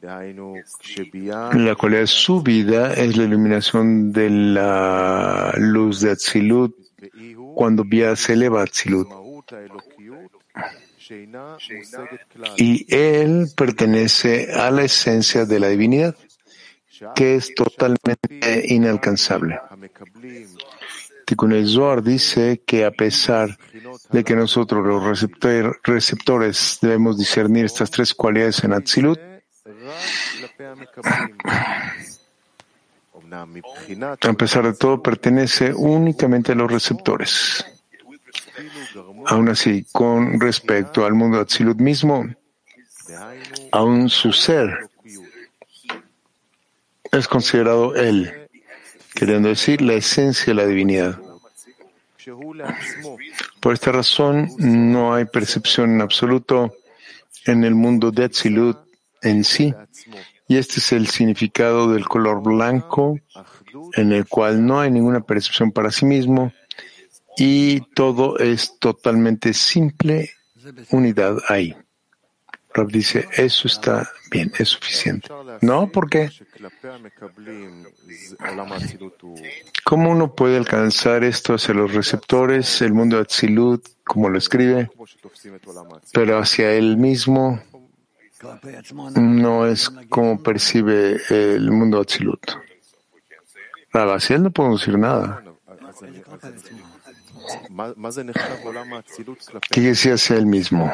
La 0.00 1.74
cualidad 1.76 2.00
de 2.00 2.06
su 2.06 2.42
vida 2.42 2.92
es 2.94 3.16
la 3.16 3.24
iluminación 3.24 4.12
de 4.12 4.30
la 4.30 5.54
luz 5.56 6.00
de 6.00 6.10
Atzilut 6.10 6.76
cuando 7.54 7.84
Bia 7.84 8.16
se 8.16 8.32
eleva 8.32 8.60
a 8.60 8.64
Atzilut. 8.64 9.08
Y 12.56 12.94
él 12.94 13.48
pertenece 13.56 14.52
a 14.52 14.70
la 14.70 14.82
esencia 14.82 15.44
de 15.44 15.60
la 15.60 15.68
divinidad, 15.68 16.16
que 17.14 17.36
es 17.36 17.54
totalmente 17.54 18.64
inalcanzable. 18.68 19.60
Tikkun 21.24 21.66
Zohar 21.66 22.02
dice 22.02 22.62
que 22.66 22.84
a 22.84 22.90
pesar 22.90 23.56
de 24.10 24.24
que 24.24 24.36
nosotros 24.36 24.84
los 24.84 25.20
receptores 25.82 26.78
debemos 26.82 27.18
discernir 27.18 27.64
estas 27.64 27.90
tres 27.90 28.14
cualidades 28.14 28.62
en 28.64 28.72
Atzilut, 28.72 29.18
a 34.20 34.32
pesar 34.34 34.64
de 34.64 34.74
todo, 34.74 35.02
pertenece 35.02 35.72
únicamente 35.72 36.52
a 36.52 36.54
los 36.54 36.70
receptores. 36.70 37.64
Aún 39.26 39.48
así, 39.48 39.86
con 39.92 40.38
respecto 40.38 41.06
al 41.06 41.14
mundo 41.14 41.40
Atzilut 41.40 41.78
mismo, 41.78 42.26
aún 43.70 44.08
su 44.10 44.32
ser 44.32 44.90
es 47.12 47.28
considerado 47.28 47.94
él, 47.94 48.48
queriendo 49.14 49.48
decir 49.48 49.82
la 49.82 49.94
esencia 49.94 50.46
de 50.46 50.54
la 50.54 50.66
divinidad. 50.66 51.18
Por 53.60 53.74
esta 53.74 53.92
razón, 53.92 54.48
no 54.58 55.14
hay 55.14 55.26
percepción 55.26 55.92
en 55.92 56.00
absoluto 56.00 56.74
en 57.44 57.64
el 57.64 57.74
mundo 57.74 58.10
de 58.10 58.24
Atzilut 58.24 58.78
en 59.20 59.44
sí, 59.44 59.74
y 60.48 60.56
este 60.56 60.80
es 60.80 60.92
el 60.92 61.06
significado 61.08 61.92
del 61.92 62.06
color 62.06 62.42
blanco, 62.42 63.18
en 63.94 64.12
el 64.12 64.26
cual 64.26 64.64
no 64.64 64.80
hay 64.80 64.90
ninguna 64.90 65.20
percepción 65.20 65.70
para 65.70 65.90
sí 65.90 66.06
mismo, 66.06 66.52
y 67.36 67.80
todo 67.94 68.38
es 68.38 68.78
totalmente 68.78 69.52
simple 69.54 70.30
unidad 70.90 71.38
ahí. 71.48 71.76
Rab 72.74 72.88
dice, 72.88 73.28
eso 73.36 73.68
está 73.68 74.10
bien, 74.30 74.52
es 74.58 74.70
suficiente. 74.70 75.28
No, 75.60 75.90
¿por 75.90 76.08
qué? 76.08 76.30
¿Cómo 79.84 80.10
uno 80.10 80.34
puede 80.34 80.56
alcanzar 80.56 81.24
esto 81.24 81.54
hacia 81.54 81.74
los 81.74 81.92
receptores, 81.92 82.80
el 82.82 82.94
mundo 82.94 83.16
de 83.16 83.22
Atzilut, 83.22 83.86
como 84.04 84.28
lo 84.28 84.38
escribe, 84.38 84.90
pero 86.12 86.38
hacia 86.38 86.72
él 86.72 86.96
mismo 86.96 87.62
no 89.14 89.66
es 89.66 89.90
como 90.08 90.42
percibe 90.42 91.20
el 91.28 91.70
mundo 91.70 91.98
de 91.98 92.02
Atzilut? 92.02 92.52
Rab, 93.92 94.12
hacia 94.12 94.36
él 94.36 94.44
no 94.44 94.50
podemos 94.50 94.80
decir 94.80 94.98
nada. 94.98 95.42
¿Qué 99.70 99.80
decía 99.80 100.14
hacia 100.14 100.36
él 100.36 100.46
mismo? 100.46 100.92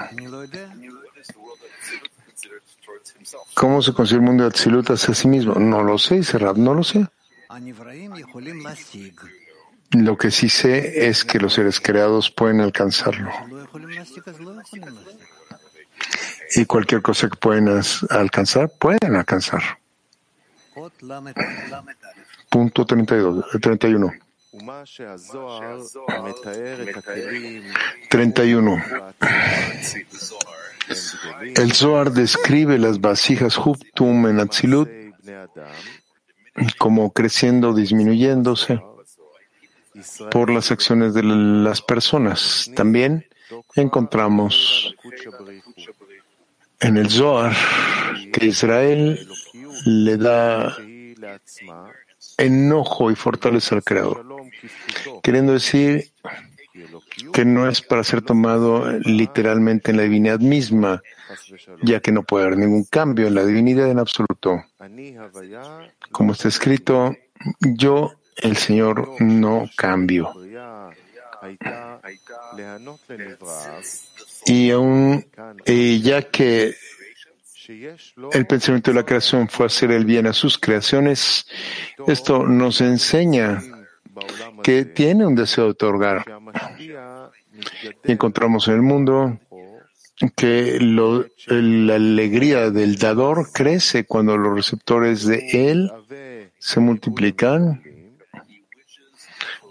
¿Cómo 3.55 3.83
se 3.83 3.93
considera 3.93 4.23
el 4.23 4.27
mundo 4.27 4.45
de 4.45 4.51
Atzilut 4.51 4.91
hacia 4.91 5.15
sí 5.15 5.29
mismo? 5.29 5.55
No 5.55 5.83
lo 5.83 5.99
sé, 5.99 6.23
Serrat, 6.23 6.57
no 6.57 6.75
lo 6.75 6.85
sé. 6.85 7.07
Lo 9.91 10.17
que 10.19 10.31
sí 10.31 10.49
sé 10.49 11.09
es 11.09 11.25
que 11.25 11.39
los 11.39 11.55
seres 11.55 11.81
creados 11.81 12.31
pueden 12.31 12.61
alcanzarlo. 12.61 13.31
Y 16.55 16.65
cualquier 16.67 17.03
cosa 17.03 17.29
que 17.29 17.37
pueden 17.37 17.69
alcanzar, 18.11 18.71
pueden 18.79 19.17
alcanzar. 19.17 19.63
Punto 22.51 22.87
32, 22.87 23.45
31. 23.61 24.13
31. 28.09 28.83
El 31.55 31.73
Zohar 31.73 32.13
describe 32.13 32.79
las 32.79 33.01
vasijas 33.01 33.59
Huptum 33.59 34.27
en 34.27 34.41
Atzilut 34.41 34.89
como 36.79 37.13
creciendo, 37.13 37.73
disminuyéndose 37.73 38.81
por 40.31 40.51
las 40.51 40.71
acciones 40.71 41.15
de 41.15 41.23
las 41.23 41.83
personas. 41.83 42.71
También 42.75 43.27
encontramos 43.75 44.95
en 46.81 46.97
el 46.97 47.11
Zohar 47.11 47.57
que 48.33 48.47
Israel 48.47 49.29
le 49.85 50.17
da 50.17 50.77
enojo 52.37 53.11
y 53.11 53.15
fortaleza 53.15 53.75
al 53.75 53.83
Creador, 53.83 54.25
queriendo 55.23 55.53
decir 55.53 56.13
que 57.33 57.45
no 57.45 57.69
es 57.69 57.81
para 57.83 58.05
ser 58.05 58.23
tomado 58.23 58.91
literalmente 59.01 59.91
en 59.91 59.97
la 59.97 60.05
divinidad 60.05 60.39
misma, 60.41 61.03
ya 61.83 62.01
que 62.01 62.13
no 62.13 62.23
puede 62.23 62.47
haber 62.47 62.59
ningún 62.59 62.85
cambio 62.85 63.27
en 63.27 63.35
la 63.35 63.45
divinidad 63.45 63.91
en 63.91 63.99
absoluto. 63.99 64.65
Como 66.13 66.33
está 66.33 66.49
escrito, 66.49 67.17
yo, 67.61 68.13
el 68.37 68.57
Señor, 68.57 69.21
no 69.21 69.69
cambio. 69.77 70.33
Y 74.47 74.71
aún, 74.71 75.27
ya 75.67 76.23
que 76.23 76.75
el 78.33 78.47
pensamiento 78.47 78.91
de 78.91 78.95
la 78.95 79.05
creación 79.05 79.49
fue 79.49 79.67
hacer 79.67 79.91
el 79.91 80.05
bien 80.05 80.27
a 80.27 80.33
sus 80.33 80.59
creaciones, 80.59 81.47
esto 82.07 82.45
nos 82.45 82.81
enseña 82.81 83.63
que 84.63 84.85
tiene 84.85 85.27
un 85.27 85.35
deseo 85.35 85.65
de 85.65 85.71
otorgar. 85.71 86.25
Y 88.05 88.13
encontramos 88.13 88.69
en 88.69 88.75
el 88.75 88.83
mundo 88.83 89.39
que 90.37 90.79
la 90.81 91.95
alegría 91.95 92.71
del 92.71 92.97
dador 92.97 93.51
crece 93.53 94.05
cuando 94.05 94.37
los 94.37 94.55
receptores 94.55 95.25
de 95.25 95.71
él 95.71 95.93
se 96.59 96.81
multiplican 96.81 97.83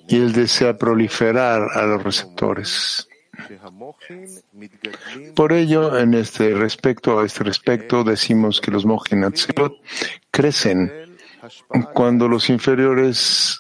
y 0.08 0.16
él 0.16 0.32
desea 0.32 0.78
proliferar 0.78 1.68
a 1.74 1.86
los 1.86 2.04
receptores. 2.04 3.08
Por 5.36 5.54
ello, 5.54 5.98
en 5.98 6.14
este 6.14 6.54
respecto, 6.54 7.20
a 7.20 7.26
este 7.26 7.44
respecto, 7.44 8.04
decimos 8.04 8.62
que 8.62 8.72
los 8.72 8.86
mojin 8.86 9.26
crecen 10.32 10.92
cuando 11.94 12.28
los 12.28 12.50
inferiores 12.50 13.60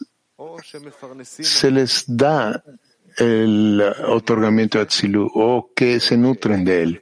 se 0.61 1.71
les 1.71 2.03
da 2.07 2.63
el 3.17 3.81
otorgamiento 4.07 4.77
de 4.77 4.83
Atzilu 4.83 5.29
o 5.33 5.71
que 5.75 5.99
se 5.99 6.17
nutren 6.17 6.63
de 6.63 6.83
él. 6.83 7.01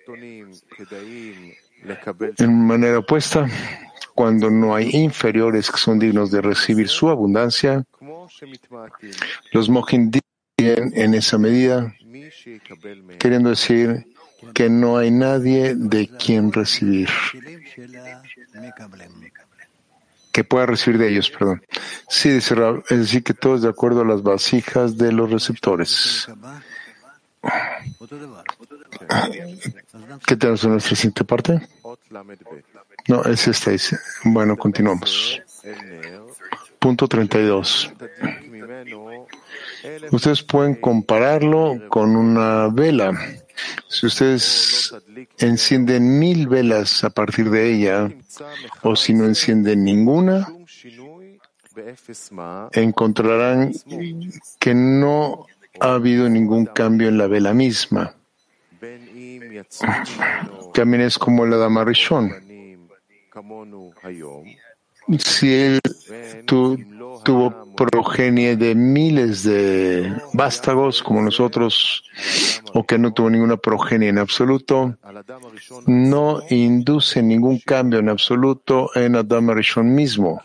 En 2.37 2.65
manera 2.65 2.99
opuesta, 2.99 3.47
cuando 4.13 4.49
no 4.49 4.73
hay 4.73 4.89
inferiores 4.95 5.69
que 5.69 5.77
son 5.77 5.99
dignos 5.99 6.31
de 6.31 6.41
recibir 6.41 6.87
su 6.87 7.09
abundancia, 7.09 7.83
los 9.51 9.69
mojin 9.69 10.11
en 10.57 11.13
esa 11.13 11.37
medida, 11.37 11.93
queriendo 13.19 13.49
decir 13.49 14.05
que 14.53 14.69
no 14.69 14.97
hay 14.97 15.11
nadie 15.11 15.75
de 15.75 16.07
quien 16.07 16.51
recibir 16.51 17.09
que 20.35 20.43
pueda 20.43 20.65
recibir 20.65 20.99
de 20.99 21.07
ellos, 21.07 21.29
perdón. 21.31 21.65
Sí, 22.09 22.29
dice 22.29 22.55
es 22.89 22.99
decir, 22.99 23.23
que 23.23 23.33
todo 23.33 23.55
es 23.55 23.61
de 23.61 23.69
acuerdo 23.69 24.01
a 24.01 24.05
las 24.05 24.21
vasijas 24.21 24.97
de 24.97 25.13
los 25.13 25.31
receptores. 25.31 26.27
¿Qué 30.27 30.35
tenemos 30.35 30.61
en 30.65 30.71
nuestra 30.71 30.93
siguiente 30.93 31.23
parte? 31.23 31.65
No, 33.07 33.23
es 33.23 33.47
esta. 33.47 33.71
Dice. 33.71 33.97
Bueno, 34.25 34.57
continuamos. 34.57 35.41
Punto 36.79 37.07
32. 37.07 37.93
Ustedes 40.11 40.43
pueden 40.43 40.75
compararlo 40.75 41.79
con 41.87 42.17
una 42.17 42.67
vela. 42.67 43.13
Si 43.87 44.05
ustedes 44.05 44.93
encienden 45.37 46.19
mil 46.19 46.47
velas 46.47 47.03
a 47.03 47.09
partir 47.09 47.49
de 47.49 47.73
ella, 47.73 48.11
o 48.81 48.95
si 48.95 49.13
no 49.13 49.25
encienden 49.25 49.83
ninguna, 49.83 50.47
encontrarán 52.73 53.73
que 54.59 54.73
no 54.73 55.45
ha 55.79 55.93
habido 55.93 56.29
ningún 56.29 56.65
cambio 56.65 57.07
en 57.07 57.17
la 57.17 57.27
vela 57.27 57.53
misma. 57.53 58.15
También 60.73 61.03
es 61.03 61.17
como 61.17 61.45
la 61.45 61.57
dama 61.57 61.83
Rishon. 61.83 62.31
Si 65.19 65.53
él, 65.53 65.79
tú 66.45 66.77
tuvo 67.23 67.73
progenie 67.75 68.55
de 68.55 68.75
miles 68.75 69.43
de 69.43 70.13
vástagos 70.33 71.01
como 71.01 71.21
nosotros, 71.21 72.03
o 72.73 72.83
que 72.85 72.97
no 72.97 73.13
tuvo 73.13 73.29
ninguna 73.29 73.57
progenie 73.57 74.09
en 74.09 74.19
absoluto, 74.19 74.97
no 75.87 76.41
induce 76.49 77.21
ningún 77.21 77.59
cambio 77.59 77.99
en 77.99 78.09
absoluto 78.09 78.89
en 78.95 79.15
Adam 79.15 79.49
Arishon 79.49 79.93
mismo. 79.93 80.41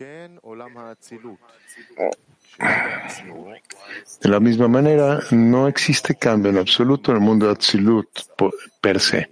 De 4.23 4.29
la 4.29 4.41
misma 4.41 4.69
manera, 4.69 5.21
no 5.31 5.69
existe 5.69 6.15
cambio 6.15 6.51
en 6.51 6.59
absoluto 6.59 7.11
en 7.11 7.17
el 7.19 7.23
mundo 7.23 7.47
de 7.47 7.53
Atzilut 7.53 8.09
per 8.81 9.01
se. 9.01 9.29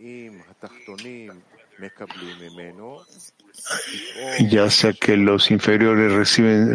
Ya 4.48 4.70
sea 4.70 4.92
que 4.92 5.16
los 5.16 5.50
inferiores 5.50 6.12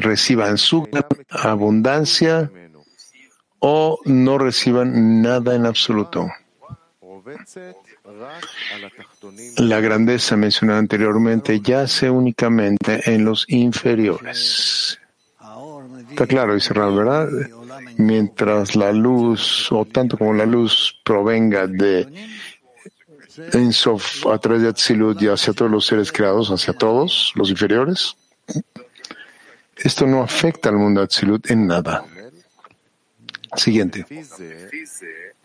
reciban 0.03 0.57
su 0.57 0.87
abundancia 1.29 2.51
o 3.59 3.99
no 4.05 4.37
reciban 4.37 5.21
nada 5.21 5.55
en 5.55 5.65
absoluto. 5.65 6.27
La 9.57 9.79
grandeza 9.79 10.35
mencionada 10.35 10.79
anteriormente 10.79 11.61
yace 11.61 12.09
únicamente 12.09 13.13
en 13.13 13.23
los 13.23 13.45
inferiores. 13.47 14.99
Está 16.09 16.27
claro, 16.27 16.53
dice 16.53 16.73
Ram, 16.73 16.95
¿verdad? 16.95 17.29
Mientras 17.97 18.75
la 18.75 18.91
luz, 18.91 19.71
o 19.71 19.85
tanto 19.85 20.17
como 20.17 20.33
la 20.33 20.45
luz, 20.45 20.99
provenga 21.03 21.65
de 21.67 22.07
Ensof 23.53 24.27
a 24.27 24.37
través 24.37 24.61
de 24.61 24.69
Atzilut 24.69 25.21
y 25.21 25.27
hacia 25.27 25.53
todos 25.53 25.71
los 25.71 25.85
seres 25.85 26.11
creados, 26.11 26.49
hacia 26.49 26.73
todos 26.73 27.31
los 27.35 27.49
inferiores, 27.49 28.15
esto 29.77 30.05
no 30.05 30.21
afecta 30.21 30.69
al 30.69 30.75
mundo 30.75 31.01
Atzilut 31.01 31.49
en 31.49 31.67
nada. 31.67 32.05
Siguiente. 33.55 34.05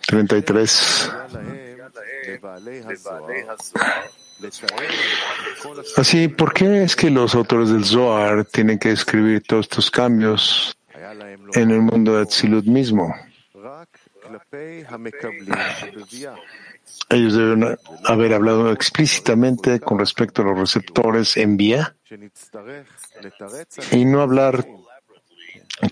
33. 0.07 1.13
Así, 5.97 6.29
¿por 6.29 6.53
qué 6.53 6.83
es 6.85 6.95
que 6.95 7.11
los 7.11 7.35
autores 7.35 7.71
del 7.71 7.85
Zohar 7.85 8.45
tienen 8.45 8.79
que 8.79 8.93
escribir 8.93 9.43
todos 9.43 9.67
estos 9.67 9.91
cambios 9.91 10.77
en 11.55 11.71
el 11.71 11.81
mundo 11.81 12.17
de 12.17 12.23
Atzilut 12.23 12.65
mismo? 12.65 13.15
Ellos 17.11 17.35
deben 17.35 17.79
haber 18.05 18.35
hablado 18.35 18.71
explícitamente 18.71 19.81
con 19.81 19.99
respecto 19.99 20.43
a 20.43 20.45
los 20.47 20.59
receptores 20.59 21.37
en 21.39 21.57
vía 21.57 21.97
y 23.93 24.05
no 24.05 24.21
hablar 24.21 24.67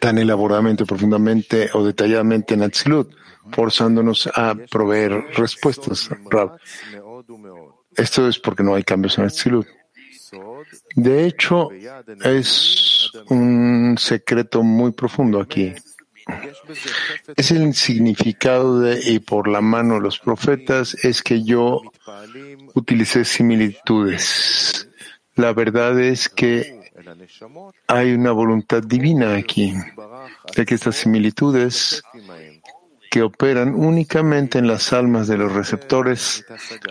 tan 0.01 0.19
elaboradamente, 0.19 0.85
profundamente 0.85 1.71
o 1.73 1.85
detalladamente 1.85 2.55
en 2.55 2.63
Atzilut, 2.63 3.15
forzándonos 3.51 4.29
a 4.35 4.55
proveer 4.71 5.13
respuestas. 5.35 6.11
Esto 7.95 8.29
es 8.29 8.39
porque 8.39 8.63
no 8.63 8.75
hay 8.75 8.83
cambios 8.83 9.17
en 9.17 9.25
Atzilut. 9.25 9.67
De 10.95 11.27
hecho, 11.27 11.71
es 12.25 13.11
un 13.29 13.97
secreto 13.99 14.63
muy 14.63 14.93
profundo 14.93 15.41
aquí. 15.41 15.73
Es 17.37 17.51
el 17.51 17.75
significado 17.75 18.81
de 18.81 19.01
y 19.13 19.19
por 19.21 19.49
la 19.49 19.61
mano 19.61 19.95
de 19.95 20.01
los 20.01 20.19
profetas 20.19 20.95
es 21.05 21.23
que 21.23 21.45
yo 21.45 21.83
utilicé 22.75 23.25
similitudes. 23.25 24.89
La 25.37 25.53
verdad 25.53 26.01
es 26.01 26.29
que 26.29 26.93
hay 27.87 28.13
una 28.13 28.33
voluntad 28.33 28.83
divina 28.83 29.37
aquí, 29.37 29.75
de 30.57 30.67
que 30.67 30.75
estas 30.75 30.97
similitudes 30.97 32.03
que 33.11 33.23
operan 33.23 33.75
únicamente 33.75 34.59
en 34.59 34.67
las 34.67 34.93
almas 34.93 35.29
de 35.29 35.39
los 35.39 35.53
receptores 35.53 36.45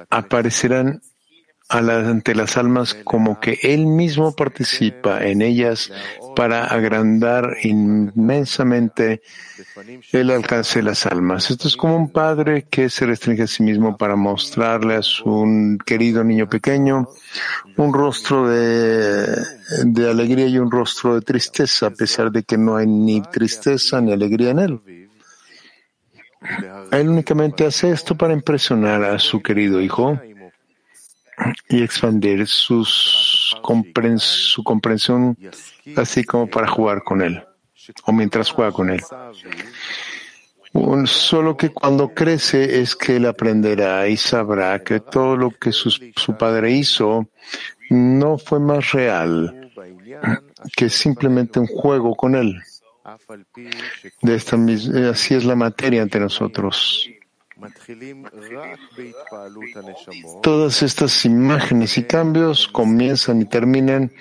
aparecerán 0.09 1.01
ante 1.67 2.35
las 2.35 2.57
almas 2.57 2.93
como 2.93 3.39
que 3.39 3.57
él 3.63 3.87
mismo 3.87 4.35
participa 4.35 5.25
en 5.25 5.41
ellas 5.41 5.91
para 6.35 6.65
agrandar 6.65 7.57
inmensamente 7.63 9.21
el 10.11 10.29
alcance 10.29 10.79
de 10.79 10.83
las 10.83 11.05
almas. 11.07 11.49
Esto 11.49 11.67
es 11.67 11.75
como 11.75 11.95
un 11.95 12.11
padre 12.11 12.67
que 12.69 12.89
se 12.89 13.05
restringe 13.05 13.43
a 13.43 13.47
sí 13.47 13.63
mismo 13.63 13.97
para 13.97 14.15
mostrarle 14.15 14.95
a 14.95 15.01
su 15.01 15.77
querido 15.85 16.23
niño 16.23 16.47
pequeño 16.47 17.07
un 17.77 17.93
rostro 17.93 18.47
de, 18.47 19.35
de 19.85 20.09
alegría 20.09 20.45
y 20.47 20.59
un 20.59 20.69
rostro 20.69 21.15
de 21.15 21.21
tristeza, 21.21 21.87
a 21.87 21.91
pesar 21.91 22.31
de 22.31 22.43
que 22.43 22.57
no 22.57 22.77
hay 22.77 22.85
ni 22.85 23.21
tristeza 23.21 23.99
ni 24.01 24.13
alegría 24.13 24.51
en 24.51 24.59
él. 24.59 24.81
Él 26.91 27.09
únicamente 27.09 27.65
hace 27.65 27.89
esto 27.89 28.15
para 28.15 28.33
impresionar 28.33 29.03
a 29.03 29.17
su 29.17 29.41
querido 29.41 29.81
hijo 29.81 30.19
y 31.69 31.83
expandir 31.83 32.47
su 32.47 32.85
comprensión, 33.61 35.37
así 35.95 36.23
como 36.23 36.47
para 36.47 36.67
jugar 36.67 37.03
con 37.03 37.21
él, 37.21 37.43
o 38.05 38.11
mientras 38.11 38.51
juega 38.51 38.71
con 38.71 38.89
él. 38.89 39.01
Solo 41.05 41.55
que 41.55 41.69
cuando 41.69 42.13
crece 42.13 42.81
es 42.81 42.95
que 42.95 43.15
él 43.15 43.25
aprenderá 43.25 44.07
y 44.09 44.17
sabrá 44.17 44.83
que 44.83 44.99
todo 44.99 45.37
lo 45.37 45.51
que 45.51 45.71
su, 45.71 45.89
su 45.89 46.37
padre 46.37 46.71
hizo 46.71 47.29
no 47.89 48.37
fue 48.37 48.59
más 48.59 48.91
real 48.91 49.71
que 50.75 50.89
simplemente 50.89 51.59
un 51.59 51.67
juego 51.67 52.15
con 52.15 52.35
él. 52.35 52.61
De 54.21 54.35
esta 54.35 54.57
así 55.09 55.35
es 55.35 55.45
la 55.45 55.55
materia 55.55 56.01
ante 56.01 56.19
nosotros. 56.19 57.09
Todas 60.41 60.83
estas 60.83 61.25
imágenes 61.25 61.97
y 61.97 62.03
cambios 62.03 62.67
comienzan 62.67 63.41
y 63.41 63.45
terminan 63.45 64.11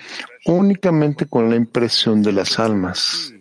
únicamente 0.45 1.25
con 1.25 1.49
la 1.49 1.55
impresión 1.55 2.21
de 2.23 2.31
las 2.31 2.59
almas. 2.59 3.33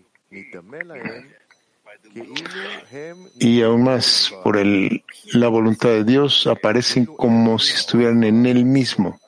Y 3.38 3.62
aún 3.62 3.84
más, 3.84 4.32
por 4.42 4.56
el, 4.56 5.04
la 5.32 5.48
voluntad 5.48 5.88
de 5.90 6.04
Dios, 6.04 6.46
aparecen 6.46 7.06
como 7.06 7.58
si 7.58 7.74
estuvieran 7.74 8.22
en 8.24 8.46
Él 8.46 8.64
mismo. 8.64 9.18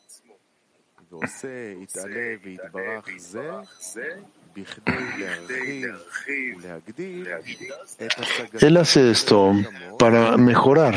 Él 8.61 8.77
hace 8.77 9.11
esto 9.11 9.53
para 9.99 10.37
mejorar 10.37 10.95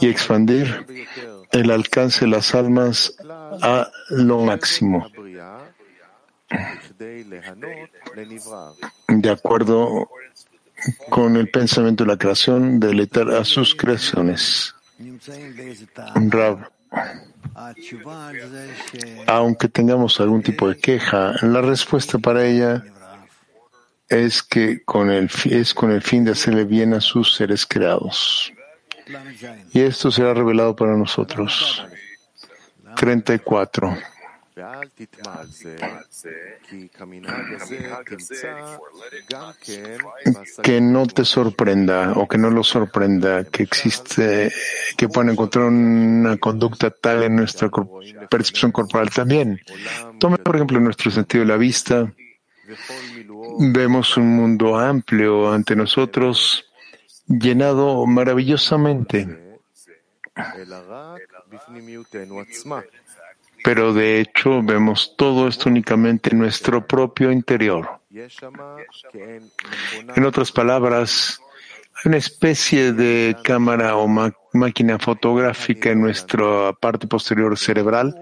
y 0.00 0.08
expandir 0.08 0.86
el 1.52 1.70
alcance 1.70 2.24
de 2.24 2.30
las 2.30 2.54
almas 2.54 3.16
a 3.62 3.90
lo 4.10 4.40
máximo, 4.40 5.08
de 9.08 9.30
acuerdo 9.30 10.10
con 11.08 11.36
el 11.36 11.48
pensamiento 11.50 12.04
de 12.04 12.08
la 12.08 12.18
creación, 12.18 12.78
deleitar 12.78 13.30
a 13.30 13.44
sus 13.44 13.74
creaciones. 13.74 14.74
Rab. 16.14 16.70
Aunque 19.26 19.68
tengamos 19.68 20.20
algún 20.20 20.42
tipo 20.42 20.68
de 20.68 20.76
queja, 20.76 21.34
la 21.42 21.60
respuesta 21.60 22.18
para 22.18 22.44
ella 22.44 22.82
es 24.08 24.42
que 24.42 24.82
con 24.84 25.10
el, 25.10 25.30
es 25.44 25.74
con 25.74 25.90
el 25.90 26.02
fin 26.02 26.24
de 26.24 26.32
hacerle 26.32 26.64
bien 26.64 26.94
a 26.94 27.00
sus 27.00 27.34
seres 27.34 27.66
creados. 27.66 28.52
Y 29.72 29.80
esto 29.80 30.10
será 30.10 30.34
revelado 30.34 30.74
para 30.74 30.96
nosotros. 30.96 31.84
34 32.96 33.96
que 40.62 40.80
no 40.80 41.06
te 41.06 41.24
sorprenda 41.24 42.12
o 42.12 42.28
que 42.28 42.38
no 42.38 42.50
lo 42.50 42.62
sorprenda 42.62 43.44
que 43.44 43.64
existe, 43.64 44.52
que 44.96 45.08
puedan 45.08 45.32
encontrar 45.32 45.64
una 45.64 46.36
conducta 46.36 46.90
tal 46.90 47.24
en 47.24 47.36
nuestra 47.36 47.68
percepción 48.30 48.70
corporal 48.70 49.10
también. 49.10 49.60
Tome, 50.20 50.38
por 50.38 50.54
ejemplo, 50.54 50.78
nuestro 50.78 51.10
sentido 51.10 51.42
de 51.42 51.48
la 51.48 51.56
vista. 51.56 52.12
Vemos 53.58 54.16
un 54.16 54.36
mundo 54.36 54.78
amplio 54.78 55.52
ante 55.52 55.74
nosotros, 55.74 56.64
llenado 57.26 58.06
maravillosamente 58.06 59.44
pero 63.64 63.94
de 63.94 64.20
hecho 64.20 64.62
vemos 64.62 65.14
todo 65.16 65.48
esto 65.48 65.70
únicamente 65.70 66.30
en 66.30 66.38
nuestro 66.38 66.86
propio 66.86 67.32
interior. 67.32 67.98
En 70.14 70.24
otras 70.24 70.52
palabras, 70.52 71.40
Hay 71.96 72.08
una 72.08 72.16
especie 72.18 72.92
de 72.92 73.36
cámara 73.42 73.96
o 73.96 74.06
máquina 74.52 74.98
fotográfica 74.98 75.90
en 75.90 76.02
nuestra 76.02 76.72
parte 76.74 77.06
posterior 77.06 77.56
cerebral 77.56 78.14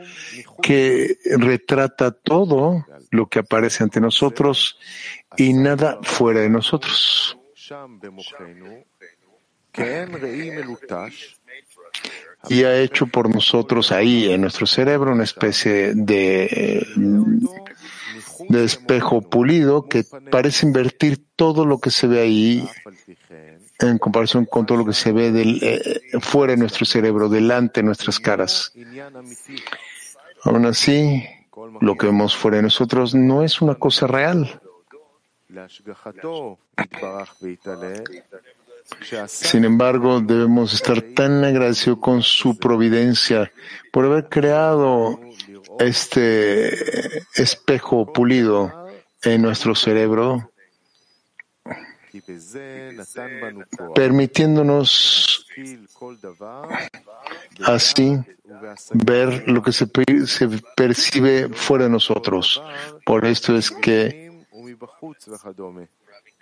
que 0.63 1.17
retrata 1.39 2.13
todo 2.13 2.87
lo 3.11 3.27
que 3.27 3.41
aparece 3.41 3.83
ante 3.83 4.01
nosotros 4.01 4.79
y 5.37 5.55
nada 5.55 5.99
fuera 6.03 6.41
de 6.41 6.51
nosotros. 6.51 7.37
Y 12.49 12.65
ha 12.65 12.77
hecho 12.77 13.07
por 13.07 13.33
nosotros 13.33 13.93
ahí 13.93 14.31
en 14.31 14.41
nuestro 14.41 14.67
cerebro 14.67 15.13
una 15.13 15.25
especie 15.25 15.95
de, 15.95 16.87
espejo 18.51 19.23
pulido 19.23 19.87
que 19.89 20.05
parece 20.31 20.67
invertir 20.67 21.25
todo 21.37 21.65
lo 21.65 21.79
que 21.79 21.91
se 21.91 22.07
ve 22.07 22.21
ahí 22.21 22.69
en 23.79 23.99
comparación 23.99 24.45
con 24.47 24.67
todo 24.67 24.79
lo 24.79 24.87
que 24.87 24.93
se 24.93 25.13
ve 25.13 25.33
eh, 25.35 26.01
fuera 26.21 26.53
de 26.53 26.59
nuestro 26.59 26.85
cerebro, 26.85 27.29
delante 27.29 27.81
de 27.81 27.87
nuestras 27.87 28.21
caras. 28.21 28.73
Aún 30.45 30.67
así, 30.67 31.25
lo 31.81 31.97
que 31.97 32.07
vemos 32.07 32.37
fuera 32.37 32.59
de 32.59 32.65
nosotros 32.65 33.15
no 33.15 33.43
es 33.43 33.61
una 33.61 33.75
cosa 33.75 34.07
real. 34.07 34.61
Sin 39.27 39.65
embargo, 39.65 40.21
debemos 40.21 40.75
estar 40.75 41.01
tan 41.03 41.45
agradecidos 41.45 41.99
con 41.99 42.23
su 42.23 42.59
providencia 42.59 43.53
por 43.93 44.05
haber 44.05 44.29
creado 44.29 45.19
este 45.79 47.23
espejo 47.35 48.13
pulido 48.13 48.73
en 49.23 49.43
nuestro 49.43 49.75
cerebro 49.75 50.53
permitiéndonos 53.95 55.47
así 57.65 58.19
ver 58.93 59.49
lo 59.49 59.63
que 59.63 59.73
se, 59.73 59.87
percibe 60.77 61.49
fuera 61.49 61.85
de 61.85 61.91
nosotros. 61.91 62.63
Por 63.05 63.25
esto 63.25 63.57
es 63.57 63.71
que 63.71 64.31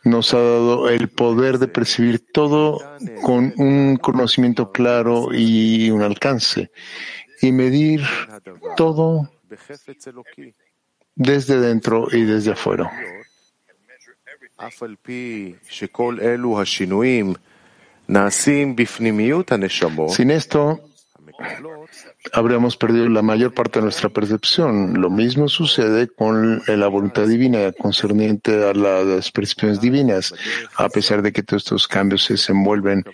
nos 0.05 0.33
ha 0.35 0.39
dado 0.39 0.89
el 0.89 1.09
poder 1.09 1.59
de 1.59 1.69
percibir 1.69 2.33
todo 2.33 2.81
con 3.23 3.53
un 3.57 3.97
conocimiento 3.97 4.73
claro 4.73 5.29
y 5.33 5.91
un 5.91 6.03
alcance 6.03 6.71
y 7.43 7.53
medir 7.53 8.03
todo 8.77 9.31
desde 11.15 11.61
dentro 11.61 12.09
y 12.11 12.25
desde 12.25 12.53
afuera. 12.53 12.91
Sin 20.09 20.31
esto, 20.31 20.90
habríamos 22.33 22.77
perdido 22.77 23.09
la 23.09 23.23
mayor 23.23 23.53
parte 23.53 23.79
de 23.79 23.85
nuestra 23.85 24.09
percepción. 24.09 25.01
Lo 25.01 25.11
mismo 25.11 25.49
sucede 25.49 26.09
con 26.09 26.63
la 26.67 26.89
voluntad 26.89 27.27
divina 27.27 27.73
concerniente 27.73 28.65
a 28.65 28.75
las 28.75 29.31
percepciones 29.31 29.81
divinas, 29.81 30.35
a 30.77 30.89
pesar 30.89 31.23
de 31.23 31.33
que 31.33 31.43
todos 31.43 31.63
estos 31.65 31.89
cambios 31.89 32.25
se 32.25 32.35
desenvuelven 32.35 33.05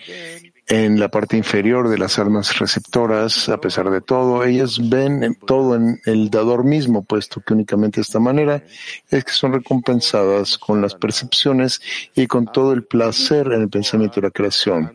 en 0.68 0.98
la 0.98 1.08
parte 1.08 1.36
inferior 1.36 1.88
de 1.88 1.98
las 1.98 2.18
almas 2.18 2.58
receptoras, 2.58 3.48
a 3.48 3.60
pesar 3.60 3.88
de 3.90 4.00
todo, 4.00 4.42
ellas 4.42 4.80
ven 4.88 5.38
todo 5.46 5.76
en 5.76 6.00
el 6.06 6.28
dador 6.28 6.64
mismo, 6.64 7.04
puesto 7.04 7.40
que 7.40 7.54
únicamente 7.54 7.96
de 7.96 8.02
esta 8.02 8.18
manera 8.18 8.64
es 9.08 9.24
que 9.24 9.30
son 9.30 9.52
recompensadas 9.52 10.58
con 10.58 10.82
las 10.82 10.96
percepciones 10.96 11.80
y 12.16 12.26
con 12.26 12.46
todo 12.46 12.72
el 12.72 12.82
placer 12.82 13.46
en 13.52 13.62
el 13.62 13.68
pensamiento 13.68 14.20
de 14.20 14.26
la 14.26 14.32
creación. 14.32 14.92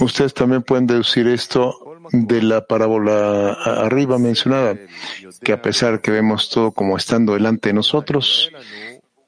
Ustedes 0.00 0.34
también 0.34 0.62
pueden 0.62 0.86
deducir 0.86 1.26
esto 1.28 1.74
de 2.12 2.42
la 2.42 2.66
parábola 2.66 3.52
arriba 3.52 4.18
mencionada, 4.18 4.76
que 5.42 5.52
a 5.52 5.62
pesar 5.62 6.00
que 6.00 6.10
vemos 6.10 6.50
todo 6.50 6.72
como 6.72 6.96
estando 6.96 7.34
delante 7.34 7.70
de 7.70 7.74
nosotros, 7.74 8.50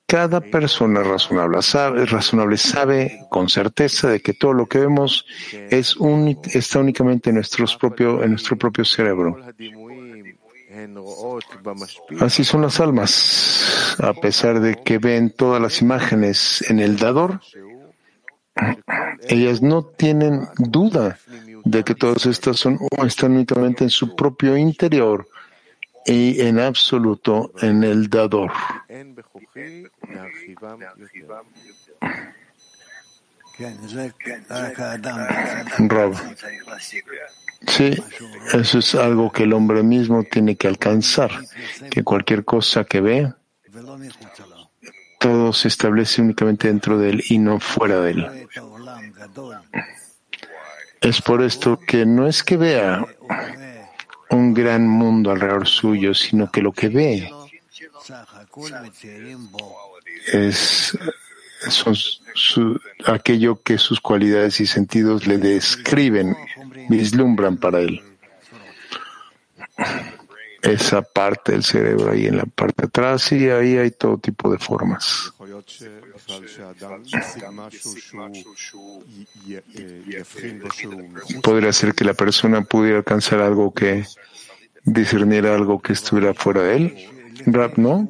cada 0.06 0.40
persona 0.40 1.02
razonable 1.02 2.56
sabe, 2.56 3.20
con 3.28 3.48
certeza 3.48 4.08
de 4.08 4.20
que 4.20 4.32
todo 4.32 4.54
lo 4.54 4.66
que 4.66 4.78
vemos 4.78 5.26
es 5.70 5.96
está 6.52 6.78
únicamente 6.78 7.30
en 7.30 7.36
nuestro 7.36 7.66
propio 8.56 8.84
cerebro. 8.84 9.38
Así 12.20 12.44
son 12.44 12.62
las 12.62 12.80
almas. 12.80 13.96
A 13.98 14.14
pesar 14.14 14.60
de 14.60 14.76
que 14.82 14.98
ven 14.98 15.30
todas 15.30 15.60
las 15.60 15.82
imágenes 15.82 16.64
en 16.70 16.78
el 16.78 16.96
dador, 16.96 17.40
ellas 19.28 19.62
no 19.62 19.84
tienen 19.84 20.48
duda 20.58 21.18
de 21.64 21.84
que 21.84 21.94
todas 21.94 22.26
estas 22.26 22.58
son, 22.58 22.78
están 23.04 23.32
únicamente 23.32 23.84
en 23.84 23.90
su 23.90 24.14
propio 24.16 24.56
interior 24.56 25.28
y 26.06 26.40
en 26.40 26.58
absoluto 26.58 27.52
en 27.60 27.84
el 27.84 28.08
dador. 28.08 28.50
Rob. 35.78 36.14
Sí, 37.66 37.90
eso 38.54 38.78
es 38.78 38.94
algo 38.94 39.32
que 39.32 39.42
el 39.42 39.52
hombre 39.52 39.82
mismo 39.82 40.22
tiene 40.22 40.56
que 40.56 40.68
alcanzar, 40.68 41.30
que 41.90 42.04
cualquier 42.04 42.44
cosa 42.44 42.84
que 42.84 43.00
ve, 43.00 43.32
todo 45.18 45.52
se 45.52 45.68
establece 45.68 46.22
únicamente 46.22 46.68
dentro 46.68 46.98
de 46.98 47.10
él 47.10 47.24
y 47.28 47.38
no 47.38 47.60
fuera 47.60 48.00
de 48.00 48.10
él. 48.12 48.48
Es 51.00 51.22
por 51.22 51.42
esto 51.42 51.78
que 51.78 52.06
no 52.06 52.26
es 52.26 52.42
que 52.42 52.56
vea 52.56 53.04
un 54.30 54.54
gran 54.54 54.86
mundo 54.86 55.30
alrededor 55.30 55.66
suyo, 55.66 56.14
sino 56.14 56.50
que 56.50 56.62
lo 56.62 56.72
que 56.72 56.88
ve 56.88 57.30
es 60.32 60.98
son 61.68 61.94
aquello 63.06 63.60
que 63.62 63.78
sus 63.78 64.00
cualidades 64.00 64.60
y 64.60 64.66
sentidos 64.66 65.26
le 65.26 65.38
describen, 65.38 66.36
vislumbran 66.88 67.56
para 67.56 67.80
él. 67.80 68.02
Esa 70.62 71.02
parte 71.02 71.52
del 71.52 71.62
cerebro 71.62 72.10
ahí 72.10 72.26
en 72.26 72.36
la 72.36 72.44
parte 72.44 72.86
atrás 72.86 73.30
y 73.32 73.48
ahí 73.48 73.76
hay 73.76 73.92
todo 73.92 74.18
tipo 74.18 74.50
de 74.50 74.58
formas. 74.58 75.32
Podría 81.42 81.72
ser 81.72 81.94
que 81.94 82.04
la 82.04 82.14
persona 82.14 82.62
pudiera 82.62 82.98
alcanzar 82.98 83.40
algo 83.40 83.72
que 83.72 84.04
discerniera 84.84 85.54
algo 85.54 85.80
que 85.80 85.92
estuviera 85.92 86.34
fuera 86.34 86.62
de 86.62 86.76
él. 86.76 87.08
Rap, 87.46 87.78
¿no? 87.78 88.08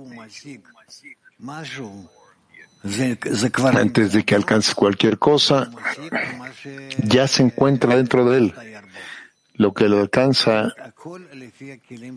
Antes 3.75 4.13
de 4.13 4.25
que 4.25 4.35
alcance 4.35 4.75
cualquier 4.75 5.19
cosa, 5.19 5.71
ya 6.99 7.29
se 7.29 7.43
encuentra 7.43 7.97
dentro 7.97 8.25
de 8.31 8.39
él. 8.39 8.55
Lo 9.59 9.75
que 9.75 9.89
lo 9.89 10.01
alcanza 10.01 10.73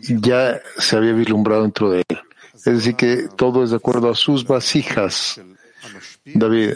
ya 0.08 0.60
se 0.78 0.96
había 0.96 1.12
vislumbrado 1.12 1.62
dentro 1.62 1.90
de 1.90 2.04
él. 2.08 2.18
Es 2.54 2.64
decir, 2.64 2.94
que 2.94 3.28
todo 3.36 3.64
es 3.64 3.70
de 3.70 3.76
acuerdo 3.76 4.10
a 4.10 4.14
sus 4.14 4.46
vasijas, 4.46 5.40
David. 6.24 6.74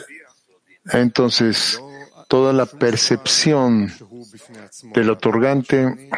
Entonces, 0.93 1.81
toda 2.29 2.53
la 2.53 2.67
percepción 2.67 3.93
del 4.95 5.11
otorgante 5.11 6.11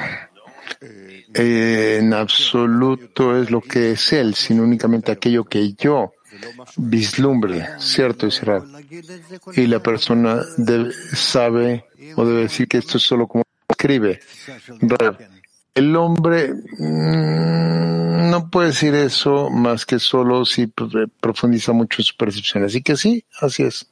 en 1.34 2.14
absoluto 2.14 3.40
es 3.40 3.50
lo 3.50 3.60
que 3.60 3.92
es 3.92 4.12
él, 4.12 4.34
sino 4.34 4.62
únicamente 4.62 5.12
aquello 5.12 5.44
que 5.44 5.74
yo 5.74 6.12
vislumbre, 6.76 7.66
¿cierto, 7.78 8.26
Israel? 8.26 8.62
Y 9.54 9.66
la 9.66 9.80
persona 9.80 10.42
sabe 11.14 11.84
o 12.16 12.24
debe 12.24 12.42
decir 12.42 12.68
que 12.68 12.78
esto 12.78 12.98
es 12.98 13.02
solo 13.02 13.26
como 13.26 13.44
escribe. 13.68 14.20
El 15.74 15.94
hombre 15.96 16.52
mm, 16.52 18.30
no 18.30 18.50
puede 18.50 18.68
decir 18.68 18.94
eso 18.94 19.50
más 19.50 19.86
que 19.86 19.98
solo 19.98 20.44
si 20.44 20.66
profundiza 21.20 21.72
mucho 21.72 22.02
en 22.02 22.04
su 22.04 22.16
percepción. 22.16 22.64
Así 22.64 22.82
que 22.82 22.96
sí, 22.96 23.24
así 23.40 23.62
es. 23.62 23.86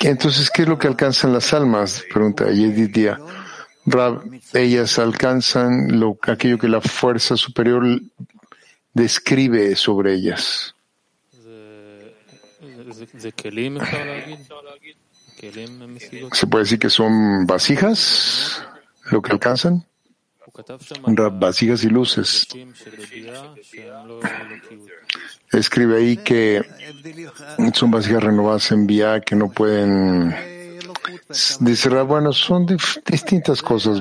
Entonces, 0.00 0.50
¿qué 0.50 0.62
es 0.62 0.68
lo 0.68 0.78
que 0.78 0.88
alcanzan 0.88 1.32
las 1.32 1.52
almas? 1.54 2.04
Pregunta 2.12 2.50
Yedidia. 2.50 3.18
Rab, 3.86 4.22
ellas 4.52 4.98
alcanzan 4.98 6.00
lo, 6.00 6.18
aquello 6.22 6.58
que 6.58 6.68
la 6.68 6.80
fuerza 6.80 7.36
superior 7.36 8.00
describe 8.92 9.76
sobre 9.76 10.14
ellas. 10.14 10.73
¿Se 16.32 16.46
puede 16.46 16.64
decir 16.64 16.78
que 16.78 16.90
son 16.90 17.46
vasijas 17.46 18.64
lo 19.10 19.20
que 19.20 19.32
alcanzan? 19.32 19.84
vasijas 21.32 21.82
y 21.84 21.88
luces. 21.88 22.46
Escribe 25.52 25.96
ahí 25.98 26.16
que 26.18 26.62
son 27.74 27.90
vasijas 27.90 28.22
renovadas 28.22 28.70
en 28.70 28.86
vía 28.86 29.20
que 29.20 29.34
no 29.34 29.50
pueden 29.50 30.53
Dice 31.60 31.88
bueno, 32.02 32.32
son 32.32 32.66
distintas 33.06 33.62
cosas, 33.62 34.00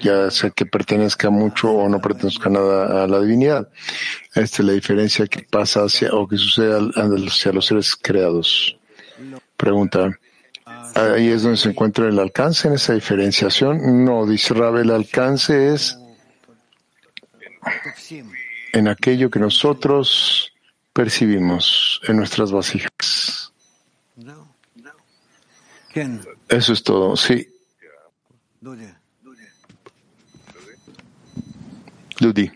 ya 0.00 0.30
sea 0.30 0.50
que 0.50 0.66
pertenezca 0.66 1.28
mucho 1.28 1.70
o 1.70 1.88
no 1.88 2.00
pertenezca 2.00 2.48
nada 2.48 3.02
a 3.02 3.06
la 3.08 3.20
divinidad. 3.20 3.68
Esta 4.34 4.62
es 4.62 4.64
la 4.64 4.72
diferencia 4.72 5.26
que 5.26 5.42
pasa 5.42 5.80
hacia 5.80 6.12
o 6.12 6.28
que 6.28 6.36
sucede 6.36 6.78
hacia 6.94 7.52
los 7.52 7.66
seres 7.66 7.96
creados. 7.96 8.76
Pregunta. 9.56 10.16
Ahí 10.94 11.28
es 11.28 11.42
donde 11.42 11.58
se 11.58 11.70
encuentra 11.70 12.08
el 12.08 12.18
alcance 12.18 12.68
en 12.68 12.74
esa 12.74 12.94
diferenciación. 12.94 14.04
No, 14.04 14.24
dice 14.24 14.54
Rab, 14.54 14.76
el 14.76 14.90
alcance 14.90 15.74
es 15.74 15.98
en 18.72 18.88
aquello 18.88 19.28
que 19.28 19.40
nosotros 19.40 20.52
percibimos 20.92 22.00
en 22.06 22.16
nuestras 22.16 22.52
vasijas. 22.52 22.90
Eso 26.48 26.72
es 26.72 26.82
todo, 26.82 27.16
sí. 27.16 27.46
Dudi. 32.20 32.50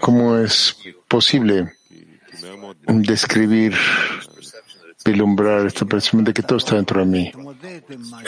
¿Cómo 0.00 0.36
es 0.36 0.76
posible 1.08 1.72
describir, 2.86 3.76
vislumbrar 5.04 5.66
esta 5.66 5.84
percepción 5.84 6.24
de 6.24 6.32
que 6.32 6.42
todo 6.42 6.58
está 6.58 6.76
dentro 6.76 7.00
de 7.00 7.06
mí? 7.06 7.32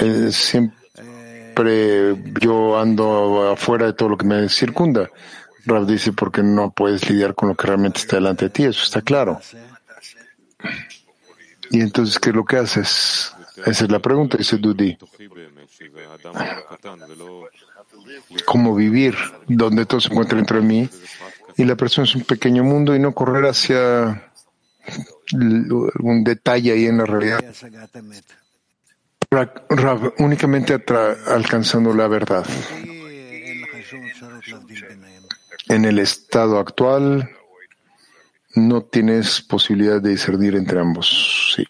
Eh, 0.00 0.30
siempre 0.30 2.16
yo 2.40 2.78
ando 2.78 3.50
afuera 3.52 3.86
de 3.86 3.92
todo 3.94 4.10
lo 4.10 4.16
que 4.16 4.26
me 4.26 4.48
circunda. 4.48 5.10
Rav 5.66 5.86
dice 5.86 6.12
porque 6.12 6.42
no 6.42 6.70
puedes 6.70 7.08
lidiar 7.08 7.34
con 7.34 7.48
lo 7.48 7.54
que 7.54 7.66
realmente 7.66 7.98
está 7.98 8.16
delante 8.16 8.46
de 8.46 8.50
ti, 8.50 8.64
eso 8.64 8.82
está 8.82 9.00
claro. 9.00 9.40
Y 11.70 11.80
entonces, 11.80 12.18
¿qué 12.18 12.30
es 12.30 12.36
lo 12.36 12.44
que 12.44 12.56
haces? 12.56 13.34
Esa 13.64 13.84
es 13.84 13.90
la 13.90 14.00
pregunta, 14.00 14.36
dice 14.36 14.56
Dudi. 14.58 14.98
¿Cómo 18.44 18.74
vivir 18.74 19.16
donde 19.46 19.86
todo 19.86 20.00
se 20.00 20.08
encuentra 20.08 20.36
dentro 20.36 20.60
de 20.60 20.66
mí? 20.66 20.88
Y 21.56 21.64
la 21.64 21.76
persona 21.76 22.06
es 22.06 22.14
un 22.14 22.22
pequeño 22.22 22.64
mundo 22.64 22.94
y 22.94 22.98
no 22.98 23.14
correr 23.14 23.44
hacia 23.46 24.30
un 25.32 26.24
detalle 26.24 26.72
ahí 26.72 26.86
en 26.86 26.98
la 26.98 27.06
realidad. 27.06 27.40
únicamente 30.18 30.82
alcanzando 31.26 31.94
la 31.94 32.08
verdad. 32.08 32.44
En 35.68 35.84
el 35.84 35.98
estado 35.98 36.58
actual, 36.58 37.30
no 38.54 38.82
tienes 38.82 39.40
posibilidad 39.40 40.00
de 40.00 40.10
discernir 40.10 40.54
entre 40.54 40.80
ambos. 40.80 41.54
Sí. 41.56 41.66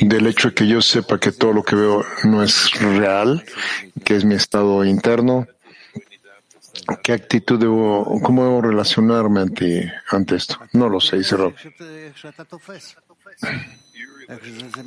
Del 0.00 0.26
hecho 0.26 0.48
de 0.48 0.54
que 0.54 0.66
yo 0.66 0.82
sepa 0.82 1.18
que 1.18 1.32
todo 1.32 1.52
lo 1.52 1.62
que 1.62 1.76
veo 1.76 2.04
no 2.24 2.42
es 2.42 2.72
real, 2.80 3.44
que 4.04 4.16
es 4.16 4.24
mi 4.24 4.34
estado 4.34 4.84
interno, 4.84 5.46
¿qué 7.02 7.12
actitud 7.12 7.58
debo, 7.58 8.20
cómo 8.22 8.44
debo 8.44 8.62
relacionarme 8.62 9.40
ante, 9.40 9.92
ante 10.10 10.36
esto? 10.36 10.58
No 10.72 10.88
lo 10.88 11.00
sé, 11.00 11.18
dice 11.18 11.36
Rob. 11.36 11.54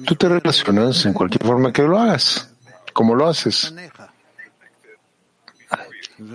Tú 0.06 0.16
te 0.16 0.28
relacionas 0.28 1.06
en 1.06 1.14
cualquier 1.14 1.44
forma 1.46 1.72
que 1.72 1.84
lo 1.84 1.98
hagas, 1.98 2.50
como 2.94 3.16
lo 3.16 3.28
haces. 3.28 3.74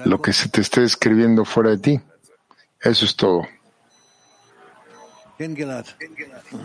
Lo 0.04 0.20
que 0.22 0.32
se 0.32 0.48
te 0.48 0.60
esté 0.60 0.82
escribiendo 0.82 1.44
fuera 1.44 1.70
de 1.70 1.78
ti. 1.78 2.00
Eso 2.80 3.04
es 3.04 3.14
todo. 3.16 3.46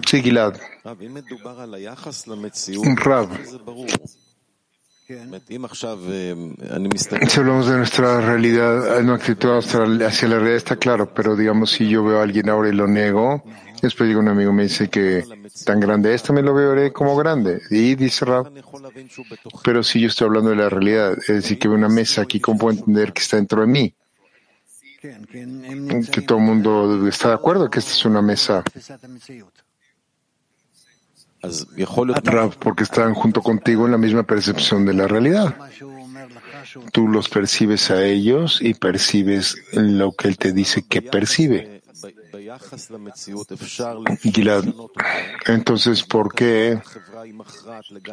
Sí, 0.05 0.21
Gilad. 0.21 0.55
Un 2.81 2.97
Rab. 2.97 3.29
Si 7.27 7.39
hablamos 7.39 7.67
de 7.67 7.77
nuestra 7.77 8.21
realidad, 8.21 9.01
no 9.01 9.13
actitud 9.13 9.57
hacia 9.57 9.79
la 9.87 10.35
realidad 10.35 10.55
está 10.55 10.75
claro, 10.75 11.11
pero 11.11 11.35
digamos 11.35 11.71
si 11.71 11.89
yo 11.89 12.03
veo 12.03 12.19
a 12.19 12.23
alguien 12.23 12.47
ahora 12.47 12.69
y 12.69 12.73
lo 12.73 12.85
niego, 12.87 13.43
después 13.81 14.07
llega 14.07 14.19
un 14.19 14.27
amigo 14.27 14.51
y 14.51 14.53
me 14.53 14.63
dice 14.63 14.87
que 14.87 15.23
tan 15.65 15.79
grande 15.79 16.13
es, 16.13 16.21
también 16.21 16.45
lo 16.45 16.53
veré 16.53 16.93
como 16.93 17.15
grande. 17.15 17.59
Y 17.71 17.95
dice 17.95 18.23
Rab, 18.23 18.51
pero 19.63 19.81
si 19.81 19.99
yo 19.99 20.09
estoy 20.09 20.27
hablando 20.27 20.51
de 20.51 20.57
la 20.57 20.69
realidad, 20.69 21.13
es 21.13 21.27
decir, 21.27 21.57
que 21.57 21.67
veo 21.67 21.77
una 21.77 21.89
mesa 21.89 22.21
aquí, 22.21 22.39
¿cómo 22.39 22.59
puedo 22.59 22.77
entender 22.77 23.11
que 23.11 23.23
está 23.23 23.37
dentro 23.37 23.61
de 23.61 23.67
mí? 23.67 23.95
Que 25.01 26.21
todo 26.21 26.37
el 26.37 26.43
mundo 26.43 27.07
está 27.07 27.29
de 27.29 27.33
acuerdo 27.33 27.67
que 27.67 27.79
esta 27.79 27.93
es 27.93 28.05
una 28.05 28.21
mesa 28.21 28.63
porque 32.59 32.83
están 32.83 33.13
junto 33.13 33.41
contigo 33.41 33.85
en 33.85 33.91
la 33.91 33.97
misma 33.97 34.23
percepción 34.23 34.85
de 34.85 34.93
la 34.93 35.07
realidad. 35.07 35.55
Tú 36.91 37.07
los 37.07 37.29
percibes 37.29 37.89
a 37.91 38.03
ellos 38.03 38.59
y 38.61 38.73
percibes 38.73 39.57
lo 39.73 40.11
que 40.11 40.27
él 40.27 40.37
te 40.37 40.51
dice 40.51 40.83
que 40.87 41.01
percibe. 41.01 41.81
Gilad, 44.21 44.63
entonces, 45.45 46.03
¿por 46.03 46.33
qué 46.33 46.79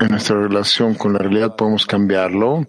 en 0.01 0.09
nuestra 0.09 0.41
relación 0.41 0.95
con 0.95 1.13
la 1.13 1.19
realidad 1.19 1.57
podemos 1.57 1.87
cambiarlo? 1.87 2.67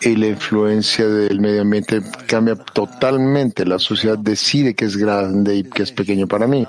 Y 0.00 0.16
la 0.16 0.28
influencia 0.28 1.08
del 1.08 1.40
medio 1.40 1.62
ambiente 1.62 2.00
cambia 2.26 2.54
totalmente. 2.54 3.66
La 3.66 3.78
sociedad 3.78 4.18
decide 4.18 4.74
que 4.74 4.84
es 4.84 4.96
grande 4.96 5.56
y 5.56 5.64
que 5.64 5.82
es 5.82 5.92
pequeño 5.92 6.26
para 6.26 6.46
mí. 6.46 6.66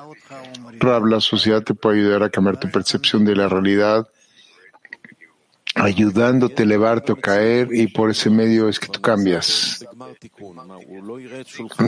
Rab, 0.81 1.05
la 1.05 1.21
sociedad 1.21 1.61
te 1.61 1.73
puede 1.73 1.99
ayudar 1.99 2.23
a 2.23 2.29
cambiar 2.29 2.59
tu 2.59 2.69
percepción 2.69 3.23
de 3.23 3.35
la 3.35 3.47
realidad, 3.47 4.07
ayudándote 5.75 6.63
a 6.63 6.65
elevarte 6.65 7.11
o 7.11 7.15
caer, 7.15 7.69
y 7.71 7.87
por 7.87 8.09
ese 8.09 8.29
medio 8.29 8.67
es 8.67 8.79
que 8.79 8.87
tú 8.87 8.99
cambias. 8.99 9.85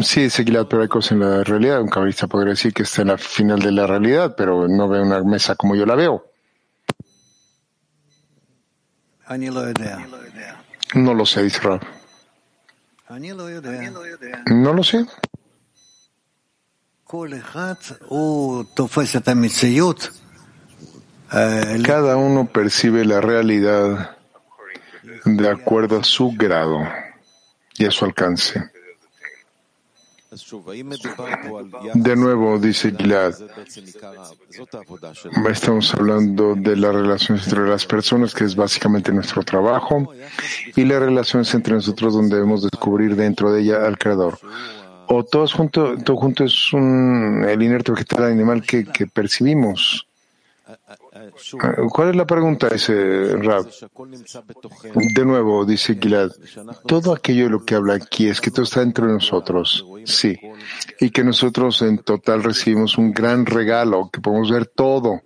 Sí, 0.02 0.30
Seguilad, 0.30 0.68
pero 0.68 0.84
hay 0.84 0.88
cosas 0.88 1.14
en 1.14 1.20
la 1.22 1.44
realidad. 1.44 1.82
Un 1.82 1.90
cabalista 1.90 2.28
podría 2.28 2.52
decir 2.52 2.74
que 2.74 2.84
está 2.84 3.02
en 3.02 3.10
la 3.10 3.18
final 3.18 3.60
de 3.60 3.72
la 3.72 3.88
realidad, 3.88 4.36
pero 4.38 4.68
no 4.68 4.88
ve 4.88 5.02
una 5.02 5.22
mesa 5.24 5.56
como 5.56 5.76
yo 5.76 5.86
la 5.86 5.96
veo. 5.96 6.26
No 10.96 11.14
lo 11.14 11.26
sé, 11.26 11.44
dice 11.44 11.60
Rab. 11.60 11.82
No 14.48 14.74
lo 14.74 14.84
sé. 14.84 15.06
Cada 21.86 22.17
uno 22.17 22.47
percibe 22.47 23.06
la 23.06 23.21
realidad 23.21 24.17
de 25.23 25.47
acuerdo 25.47 25.99
a 25.99 26.04
su 26.04 26.32
grado 26.36 26.80
y 27.78 27.86
a 27.86 27.91
su 27.91 28.06
alcance. 28.06 28.71
De 31.93 32.15
nuevo, 32.15 32.58
dice 32.58 32.91
Gilad, 32.97 33.36
estamos 35.52 35.93
hablando 35.93 36.56
de 36.56 36.76
las 36.76 36.95
relaciones 36.95 37.45
entre 37.45 37.67
las 37.67 37.86
personas, 37.86 38.34
que 38.34 38.45
es 38.45 38.56
básicamente 38.56 39.12
nuestro 39.12 39.43
trabajo, 39.43 40.12
y 40.76 40.84
las 40.84 40.99
relaciones 40.99 41.54
entre 41.54 41.76
nosotros, 41.76 42.15
donde 42.15 42.38
debemos 42.38 42.63
descubrir 42.63 43.15
dentro 43.15 43.52
de 43.52 43.62
ella 43.62 43.86
al 43.86 43.99
Creador 43.99 44.39
o 45.08 45.24
todos 45.24 45.54
juntos, 45.54 46.04
todo 46.04 46.18
junto 46.18 46.44
es 46.44 46.74
un, 46.74 47.46
el 47.48 47.62
inerte 47.62 47.92
vegetal 47.92 48.26
animal 48.26 48.62
que, 48.62 48.86
que 48.86 49.08
percibimos. 49.08 50.08
¿Cuál 51.92 52.10
es 52.10 52.16
la 52.16 52.26
pregunta, 52.26 52.68
ese 52.70 53.36
Rab? 53.38 53.68
De 55.16 55.26
nuevo, 55.26 55.66
dice 55.66 55.98
Gilad, 56.00 56.32
todo 56.88 57.13
aquello 57.13 57.46
de 57.46 57.50
lo 57.50 57.66
que 57.66 57.76
habla 57.76 57.96
aquí 57.96 58.28
es 58.28 58.42
que 58.42 58.50
todo 58.50 58.63
está 58.63 58.80
dentro 58.80 59.08
de 59.08 59.13
nosotros, 59.13 59.86
sí, 60.06 60.39
y 61.00 61.10
que 61.12 61.24
nosotros 61.24 61.82
en 61.82 62.00
total 62.00 62.44
recibimos 62.44 62.98
un 62.98 63.12
gran 63.12 63.46
regalo, 63.46 64.10
que 64.12 64.22
podemos 64.22 64.52
ver 64.52 64.66
todo, 64.66 65.22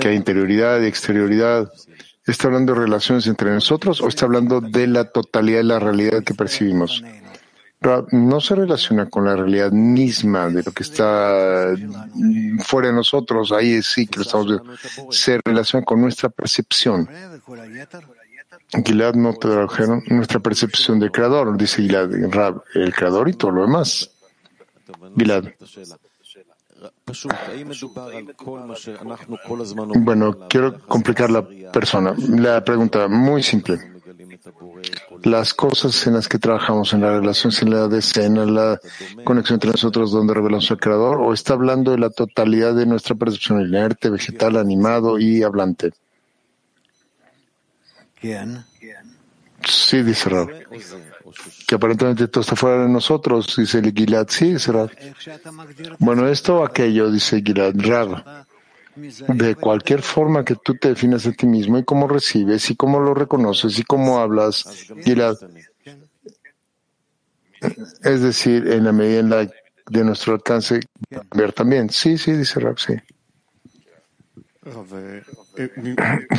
que 0.00 0.08
hay 0.08 0.16
interioridad 0.16 0.80
y 0.80 0.86
exterioridad. 0.86 1.70
¿Está 2.30 2.46
hablando 2.46 2.74
de 2.74 2.80
relaciones 2.80 3.26
entre 3.26 3.50
nosotros 3.50 4.00
o 4.00 4.06
está 4.06 4.24
hablando 4.24 4.60
de 4.60 4.86
la 4.86 5.04
totalidad 5.04 5.58
de 5.58 5.64
la 5.64 5.78
realidad 5.80 6.22
que 6.22 6.32
percibimos? 6.32 7.02
no 8.12 8.40
se 8.42 8.54
relaciona 8.54 9.08
con 9.08 9.24
la 9.24 9.34
realidad 9.34 9.72
misma 9.72 10.50
de 10.50 10.62
lo 10.62 10.70
que 10.70 10.82
está 10.82 11.74
fuera 12.62 12.88
de 12.88 12.94
nosotros, 12.94 13.52
ahí 13.52 13.80
sí 13.82 14.06
que 14.06 14.18
lo 14.18 14.22
estamos 14.22 14.46
viendo. 14.46 14.76
Se 15.10 15.40
relaciona 15.42 15.84
con 15.84 16.00
nuestra 16.02 16.28
percepción. 16.28 17.08
Gilad 18.84 19.14
no 19.14 19.32
tradujeron 19.32 20.02
nuestra 20.08 20.40
percepción 20.40 21.00
del 21.00 21.10
creador, 21.10 21.56
dice 21.56 21.82
Gilad, 21.82 22.10
el 22.74 22.94
creador 22.94 23.30
y 23.30 23.32
todo 23.32 23.50
lo 23.50 23.62
demás. 23.62 24.10
Gilad. 25.16 25.46
Bueno, 29.98 30.48
quiero 30.48 30.78
complicar 30.86 31.30
la 31.30 31.46
persona. 31.72 32.14
La 32.28 32.64
pregunta 32.64 33.08
muy 33.08 33.42
simple. 33.42 33.78
Las 35.24 35.54
cosas 35.54 36.06
en 36.06 36.14
las 36.14 36.28
que 36.28 36.38
trabajamos, 36.38 36.92
en 36.92 37.02
la 37.02 37.18
relación 37.18 37.52
en 37.60 37.70
la 37.70 37.88
decena, 37.88 38.46
la 38.46 38.80
conexión 39.24 39.56
entre 39.56 39.70
nosotros 39.70 40.10
donde 40.10 40.34
revelamos 40.34 40.70
al 40.70 40.78
Creador, 40.78 41.20
o 41.20 41.32
está 41.32 41.54
hablando 41.54 41.90
de 41.90 41.98
la 41.98 42.10
totalidad 42.10 42.74
de 42.74 42.86
nuestra 42.86 43.14
percepción 43.14 43.60
inerte, 43.60 44.08
vegetal, 44.08 44.56
animado 44.56 45.18
y 45.18 45.42
hablante. 45.42 45.92
Sí, 49.64 50.02
dice 50.02 50.30
Rab. 50.30 50.48
Que 51.66 51.74
aparentemente 51.74 52.28
todo 52.28 52.42
está 52.42 52.56
fuera 52.56 52.82
de 52.82 52.88
nosotros, 52.88 53.54
dice 53.56 53.82
Gilad. 53.94 54.26
Sí, 54.28 54.56
Rab. 54.56 54.90
Bueno, 55.98 56.28
esto 56.28 56.60
o 56.60 56.64
aquello, 56.64 57.10
dice 57.10 57.42
Gilad. 57.44 57.74
Rab. 57.76 58.46
De 58.96 59.54
cualquier 59.54 60.02
forma 60.02 60.44
que 60.44 60.56
tú 60.56 60.74
te 60.74 60.88
definas 60.88 61.26
a 61.26 61.32
ti 61.32 61.46
mismo 61.46 61.78
y 61.78 61.84
cómo 61.84 62.08
recibes 62.08 62.70
y 62.70 62.76
cómo 62.76 63.00
lo 63.00 63.14
reconoces 63.14 63.78
y 63.78 63.84
cómo 63.84 64.18
hablas, 64.18 64.64
Gilad. 65.04 65.36
Es 68.02 68.22
decir, 68.22 68.66
en 68.68 68.84
la 68.84 68.92
medida 68.92 69.20
en 69.20 69.30
la 69.30 69.50
de 69.90 70.04
nuestro 70.04 70.34
alcance, 70.34 70.80
ver 71.34 71.52
también. 71.52 71.90
Sí, 71.90 72.16
sí, 72.16 72.32
dice 72.32 72.60
Rab, 72.60 72.78
sí. 72.78 72.94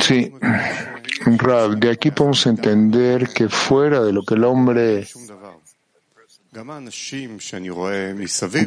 Sí, 0.00 0.32
Rab, 1.38 1.76
de 1.78 1.90
aquí 1.90 2.10
podemos 2.12 2.46
entender 2.46 3.28
que 3.28 3.48
fuera 3.48 4.02
de 4.02 4.12
lo 4.12 4.22
que 4.24 4.34
el 4.34 4.44
hombre 4.44 5.06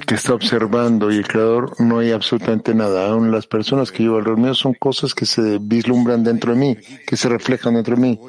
que 0.05 0.15
está 0.15 0.33
observando 0.33 1.11
y 1.11 1.17
el 1.17 1.27
creador 1.27 1.79
no 1.79 1.99
hay 1.99 2.11
absolutamente 2.11 2.73
nada. 2.73 3.07
Aún 3.07 3.31
las 3.31 3.45
personas 3.45 3.91
que 3.91 4.03
yo 4.03 4.15
alrededor 4.15 4.39
mío 4.39 4.55
son 4.55 4.73
cosas 4.73 5.13
que 5.13 5.27
se 5.27 5.59
vislumbran 5.61 6.23
dentro 6.23 6.53
de 6.53 6.59
mí, 6.59 6.77
que 7.05 7.15
se 7.15 7.29
reflejan 7.29 7.75
dentro 7.75 7.95
de 7.95 8.01
mí. 8.01 8.19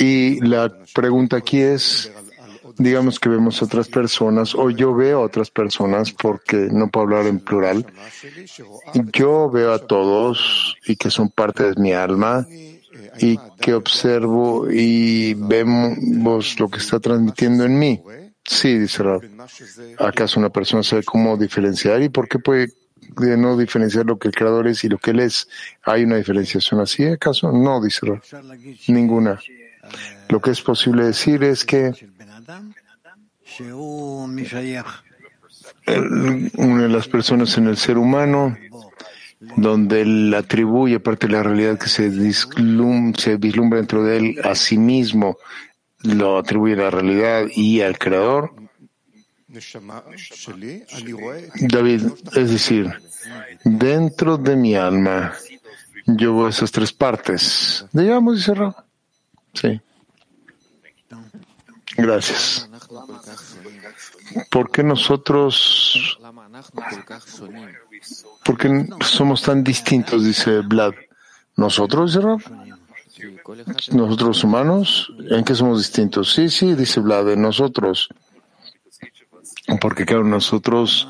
Y 0.00 0.40
la 0.40 0.68
pregunta 0.92 1.36
aquí 1.36 1.60
es, 1.60 2.12
digamos 2.78 3.18
que 3.18 3.28
vemos 3.28 3.60
otras 3.62 3.88
personas 3.88 4.54
o 4.54 4.70
yo 4.70 4.94
veo 4.94 5.18
a 5.18 5.24
otras 5.24 5.50
personas 5.50 6.12
porque 6.12 6.68
no 6.70 6.88
puedo 6.88 7.06
hablar 7.06 7.26
en 7.26 7.40
plural. 7.40 7.84
Yo 9.12 9.50
veo 9.50 9.72
a 9.72 9.78
todos 9.80 10.76
y 10.86 10.96
que 10.96 11.10
son 11.10 11.30
parte 11.30 11.64
de 11.64 11.80
mi 11.80 11.92
alma 11.92 12.46
y 13.18 13.38
que 13.60 13.74
observo 13.74 14.70
y 14.70 15.34
vemos 15.34 16.58
lo 16.58 16.68
que 16.68 16.78
está 16.78 17.00
transmitiendo 17.00 17.64
en 17.64 17.78
mí. 17.78 18.00
Sí, 18.44 18.78
dice 18.78 19.02
Rab. 19.02 19.22
¿Acaso 19.98 20.40
una 20.40 20.50
persona 20.50 20.82
sabe 20.82 21.02
cómo 21.02 21.36
diferenciar 21.36 22.00
y 22.02 22.08
por 22.08 22.28
qué 22.28 22.38
puede 22.38 22.72
no 23.36 23.56
diferenciar 23.58 24.06
lo 24.06 24.18
que 24.18 24.28
el 24.28 24.34
creador 24.34 24.68
es 24.68 24.84
y 24.84 24.88
lo 24.88 24.98
que 24.98 25.10
él 25.10 25.20
es? 25.20 25.48
¿Hay 25.82 26.04
una 26.04 26.16
diferenciación 26.16 26.80
así? 26.80 27.04
¿Acaso? 27.04 27.52
No, 27.52 27.82
dice 27.82 28.06
Rab. 28.06 28.22
Ninguna. 28.86 29.38
Lo 30.28 30.40
que 30.40 30.50
es 30.50 30.60
posible 30.60 31.04
decir 31.04 31.42
es 31.44 31.64
que 31.64 31.92
una 36.56 36.82
de 36.82 36.88
las 36.88 37.08
personas 37.08 37.56
en 37.58 37.66
el 37.66 37.76
ser 37.76 37.98
humano, 37.98 38.56
donde 39.56 40.02
él 40.02 40.34
atribuye 40.34 41.00
parte 41.00 41.26
de 41.26 41.34
la 41.34 41.42
realidad 41.42 41.78
que 41.78 41.88
se, 41.88 42.10
se 42.32 43.36
vislumbra 43.36 43.78
dentro 43.78 44.02
de 44.02 44.16
él 44.16 44.40
a 44.44 44.54
sí 44.54 44.78
mismo, 44.78 45.36
lo 46.02 46.38
atribuye 46.38 46.74
a 46.74 46.84
la 46.84 46.90
realidad 46.90 47.46
y 47.54 47.80
al 47.80 47.98
creador. 47.98 48.54
David, 51.60 52.02
es 52.34 52.50
decir, 52.50 52.92
dentro 53.64 54.36
de 54.36 54.56
mi 54.56 54.74
alma, 54.74 55.34
yo 56.06 56.36
veo 56.36 56.48
esas 56.48 56.70
tres 56.70 56.92
partes. 56.92 57.86
Digamos, 57.92 58.36
dice 58.36 58.54
Sí. 59.54 59.80
Gracias. 61.98 62.70
¿Por 64.50 64.70
qué 64.70 64.84
nosotros, 64.84 66.16
por 68.44 68.56
qué 68.56 68.86
somos 69.04 69.42
tan 69.42 69.64
distintos? 69.64 70.24
Dice 70.24 70.60
Vlad. 70.60 70.94
¿Nosotros, 71.56 72.14
dice 72.14 73.92
¿Nosotros 73.92 74.44
humanos? 74.44 75.12
¿En 75.28 75.44
qué 75.44 75.56
somos 75.56 75.78
distintos? 75.78 76.32
Sí, 76.32 76.48
sí, 76.48 76.74
dice 76.74 77.00
Vlad, 77.00 77.30
en 77.30 77.42
nosotros. 77.42 78.08
Porque 79.80 80.06
claro, 80.06 80.22
nosotros 80.22 81.08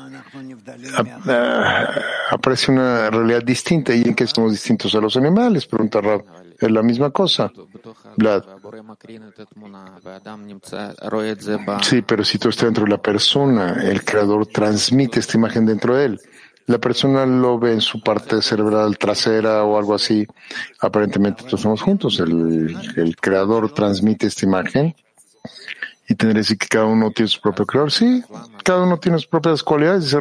aparece 2.31 2.71
una 2.71 3.11
realidad 3.11 3.43
distinta 3.43 3.93
y 3.93 4.01
en 4.01 4.15
qué 4.15 4.25
somos 4.25 4.53
distintos 4.53 4.95
a 4.95 4.99
los 4.99 5.15
animales, 5.17 5.67
pregunta 5.67 6.01
Rab. 6.01 6.25
Es 6.59 6.71
la 6.71 6.83
misma 6.83 7.09
cosa. 7.11 7.51
Vlad. 8.17 8.43
Sí, 11.81 12.01
pero 12.01 12.23
si 12.23 12.37
tú 12.37 12.49
estás 12.49 12.65
dentro 12.65 12.83
de 12.83 12.91
la 12.91 13.01
persona, 13.01 13.81
el 13.81 14.03
creador 14.03 14.45
transmite 14.47 15.19
esta 15.19 15.37
imagen 15.37 15.65
dentro 15.65 15.95
de 15.95 16.05
él. 16.05 16.21
La 16.65 16.77
persona 16.77 17.25
lo 17.25 17.57
ve 17.57 17.73
en 17.73 17.81
su 17.81 18.01
parte 18.01 18.41
cerebral 18.41 18.97
trasera 18.97 19.63
o 19.63 19.77
algo 19.77 19.95
así. 19.95 20.27
Aparentemente 20.81 21.43
todos 21.43 21.61
estamos 21.61 21.81
juntos. 21.81 22.19
El, 22.19 23.15
creador 23.19 23.71
transmite 23.73 24.27
esta 24.27 24.45
imagen. 24.45 24.95
Y 26.07 26.15
tendría 26.15 26.33
que 26.33 26.39
decir 26.39 26.57
que 26.57 26.67
cada 26.67 26.85
uno 26.85 27.09
tiene 27.11 27.29
su 27.29 27.41
propio 27.41 27.65
creador. 27.65 27.91
Sí, 27.91 28.23
cada 28.63 28.83
uno 28.83 28.99
tiene 28.99 29.17
sus 29.17 29.27
propias 29.27 29.63
cualidades, 29.63 30.15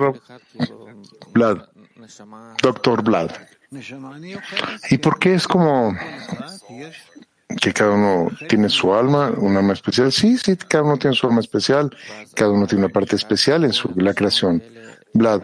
Vlad. 1.35 1.59
Doctor 2.63 3.03
Vlad. 3.03 3.31
¿Y 4.91 4.99
por 4.99 5.19
qué 5.19 5.35
es 5.35 5.47
como 5.47 5.95
que 7.61 7.73
cada 7.73 7.93
uno 7.93 8.31
tiene 8.49 8.69
su 8.69 8.95
alma, 8.95 9.31
un 9.37 9.57
alma 9.57 9.73
especial? 9.73 10.13
Sí, 10.13 10.39
sí, 10.39 10.57
cada 10.57 10.85
uno 10.85 10.97
tiene 10.97 11.15
su 11.15 11.27
alma 11.27 11.41
especial, 11.41 11.95
cada 12.35 12.51
uno 12.51 12.67
tiene 12.67 12.85
una 12.85 12.93
parte 12.93 13.17
especial 13.17 13.65
en 13.65 13.73
su, 13.73 13.93
la 13.97 14.15
creación. 14.15 14.63
Vlad. 15.15 15.43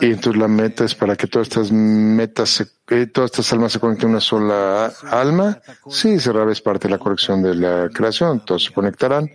Y 0.00 0.06
entonces 0.06 0.40
la 0.40 0.48
meta 0.48 0.84
es 0.84 0.94
para 0.94 1.16
que 1.16 1.26
todas 1.26 1.48
estas 1.48 1.70
metas, 1.70 2.60
eh, 2.88 3.06
todas 3.06 3.30
estas 3.30 3.52
almas 3.52 3.72
se 3.72 3.80
conecten 3.80 4.08
a 4.08 4.12
una 4.12 4.20
sola 4.20 4.92
alma. 5.10 5.60
Sí, 5.88 6.18
será 6.18 6.50
es 6.50 6.60
parte 6.60 6.88
de 6.88 6.92
la 6.92 6.98
corrección 6.98 7.42
de 7.42 7.54
la 7.54 7.88
creación. 7.90 8.44
Todos 8.44 8.64
se 8.64 8.72
conectarán 8.72 9.30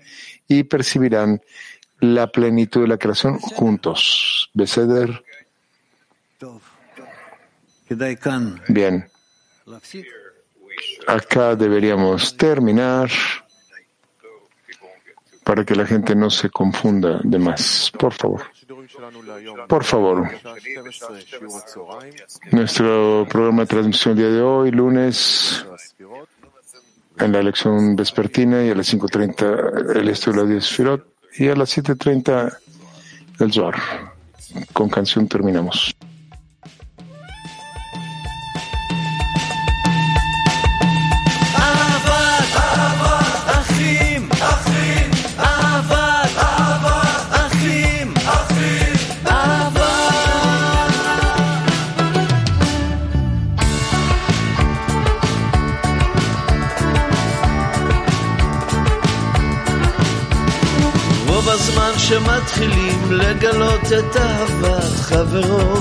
y 0.48 0.64
percibirán 0.64 1.42
la 2.00 2.28
plenitud 2.28 2.82
de 2.82 2.88
la 2.90 2.98
creación 2.98 3.40
juntos. 3.40 4.50
Beseder. 4.54 5.24
Bien. 8.68 9.08
Acá 11.08 11.56
deberíamos 11.56 12.36
terminar 12.36 13.10
para 15.44 15.64
que 15.64 15.76
la 15.76 15.86
gente 15.86 16.16
no 16.16 16.30
se 16.30 16.50
confunda 16.50 17.20
de 17.24 17.38
más. 17.38 17.92
Por 17.98 18.14
favor. 18.14 18.42
Por 19.68 19.84
favor. 19.84 20.28
Nuestro 22.52 23.28
programa 23.30 23.62
de 23.62 23.68
transmisión 23.68 24.16
día 24.16 24.30
de 24.30 24.42
hoy, 24.42 24.72
lunes, 24.72 25.66
en 27.20 27.32
la 27.32 27.40
elección 27.40 27.96
vespertina 27.96 28.64
y 28.64 28.72
a 28.72 28.76
las 28.76 28.92
5.30 28.92 29.98
el 29.98 30.10
estudio 30.10 30.42
de 30.42 30.48
la 30.48 30.54
10 30.54 30.70
Firot 30.70 31.08
y 31.38 31.48
a 31.48 31.56
las 31.56 31.78
7.30 31.78 32.58
el 33.40 33.54
Zohar. 33.54 33.76
Con 34.74 34.90
canción 34.90 35.28
terminamos. 35.28 35.96
שמתחילים 61.98 63.12
לגלות 63.12 63.82
את 64.00 64.18
אהבת 64.18 64.84
חברו. 65.02 65.76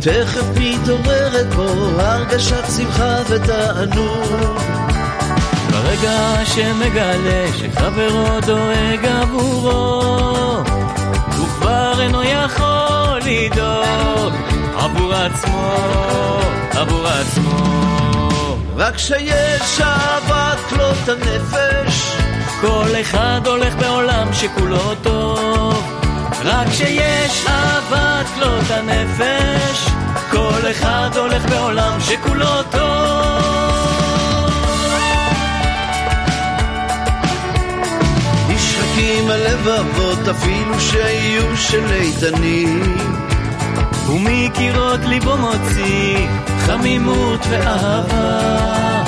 תכף 0.00 0.44
מתעוררת 0.56 1.54
בו 1.54 1.62
הרגשת 1.98 2.64
שמחה 2.76 3.16
ותענוג. 3.28 4.60
ברגע 5.70 6.44
שמגלה 6.44 7.46
שחברו 7.58 8.40
דואג 8.46 9.04
עבורו, 9.04 10.62
הוא 11.36 11.48
כבר 11.58 12.00
אינו 12.00 12.22
יכול 12.22 13.18
לדאוג 13.24 14.32
עבור 14.76 15.14
עצמו, 15.14 15.76
עבור 16.70 17.06
עצמו. 17.06 17.60
רק 18.76 18.94
כשיש 18.94 19.80
אהבת 19.80 20.58
כלות 20.68 21.08
הנפש, 21.08 22.19
כל 22.60 23.00
אחד 23.00 23.40
הולך 23.46 23.74
בעולם 23.76 24.28
שכולו 24.32 24.94
טוב. 25.02 26.00
רק 26.44 26.68
כשיש 26.68 27.46
אהבת 27.48 28.26
כלות 28.34 28.70
הנפש, 28.70 29.88
כל 30.30 30.70
אחד 30.70 31.10
הולך 31.16 31.48
בעולם 31.48 32.00
שכולו 32.00 32.62
טוב. 32.70 32.80
נשחקים 38.48 39.30
הלבבות 39.30 40.28
אפילו 40.30 40.80
שיהיו 40.80 41.56
של 41.56 41.92
איתנים 41.92 42.96
ומקירות 44.08 45.00
ליבו 45.04 45.36
מוציא 45.36 46.26
חמימות 46.66 47.40
ואהבה 47.50 48.99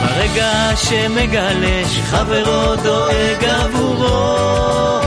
ברגע 0.00 0.70
שמגלה 0.76 1.82
שחברו 1.88 2.76
דואג 2.82 3.44
עבורו 3.44 5.00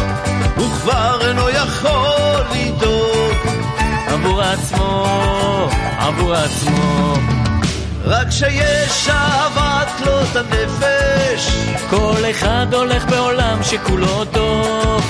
הוא 0.56 0.72
כבר 0.82 1.28
אינו 1.28 1.50
יכול 1.50 2.42
לדאוג 2.52 3.34
עבור 4.08 4.42
עצמו, 4.42 5.08
עבור 5.98 6.34
עצמו. 6.34 7.14
רק 8.06 8.28
כשיש 8.28 9.10
אהבת 9.10 9.88
כלות 9.98 10.36
הנפש 10.36 11.52
כל 11.90 12.24
אחד 12.32 12.74
הולך 12.74 13.06
בעולם 13.06 13.64
שכולו 13.64 14.26
טוב. 14.26 15.04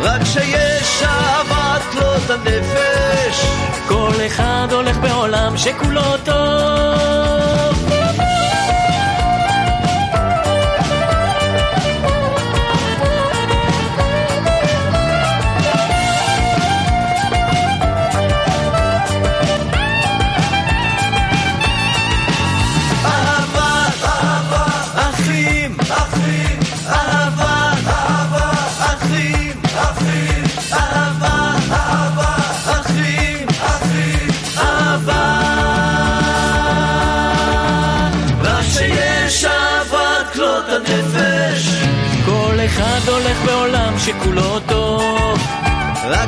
רק 0.00 0.22
כשיש 0.22 1.02
אהבת 1.02 1.82
כלות 1.92 2.30
הנפש 2.30 3.44
כל 3.88 4.12
אחד 4.26 4.68
הולך 4.70 4.96
בעולם 4.96 5.56
שכולו 5.56 6.16
טוב 6.24 6.59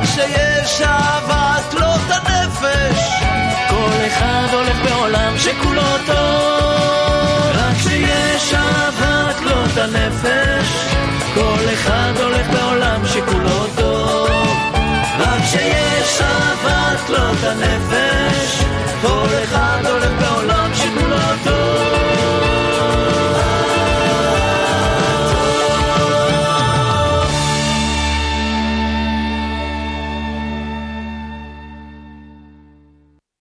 רק 0.03 0.09
כשיש 0.09 0.81
אהבת 0.81 1.71
כלות 1.71 2.01
הנפש, 2.09 3.23
כל 3.69 4.07
אחד 4.07 4.47
הולך 4.53 4.77
בעולם 4.83 5.37
שכולו 5.37 5.97
טוב. 6.05 7.55
רק 7.55 7.75
כשיש 7.77 8.53
אהבת 8.53 9.35
כלות 9.35 9.77
הנפש, 9.77 10.67
כל 11.33 11.73
אחד 11.73 12.11
הולך 12.19 12.47
בעולם 12.49 13.01
שכולו 13.05 13.67
טוב. 13.75 14.29
רק 15.19 15.41
כשיש 15.41 16.21
אהבת 16.21 16.99
כלות 17.07 17.43
הנפש 17.43 18.63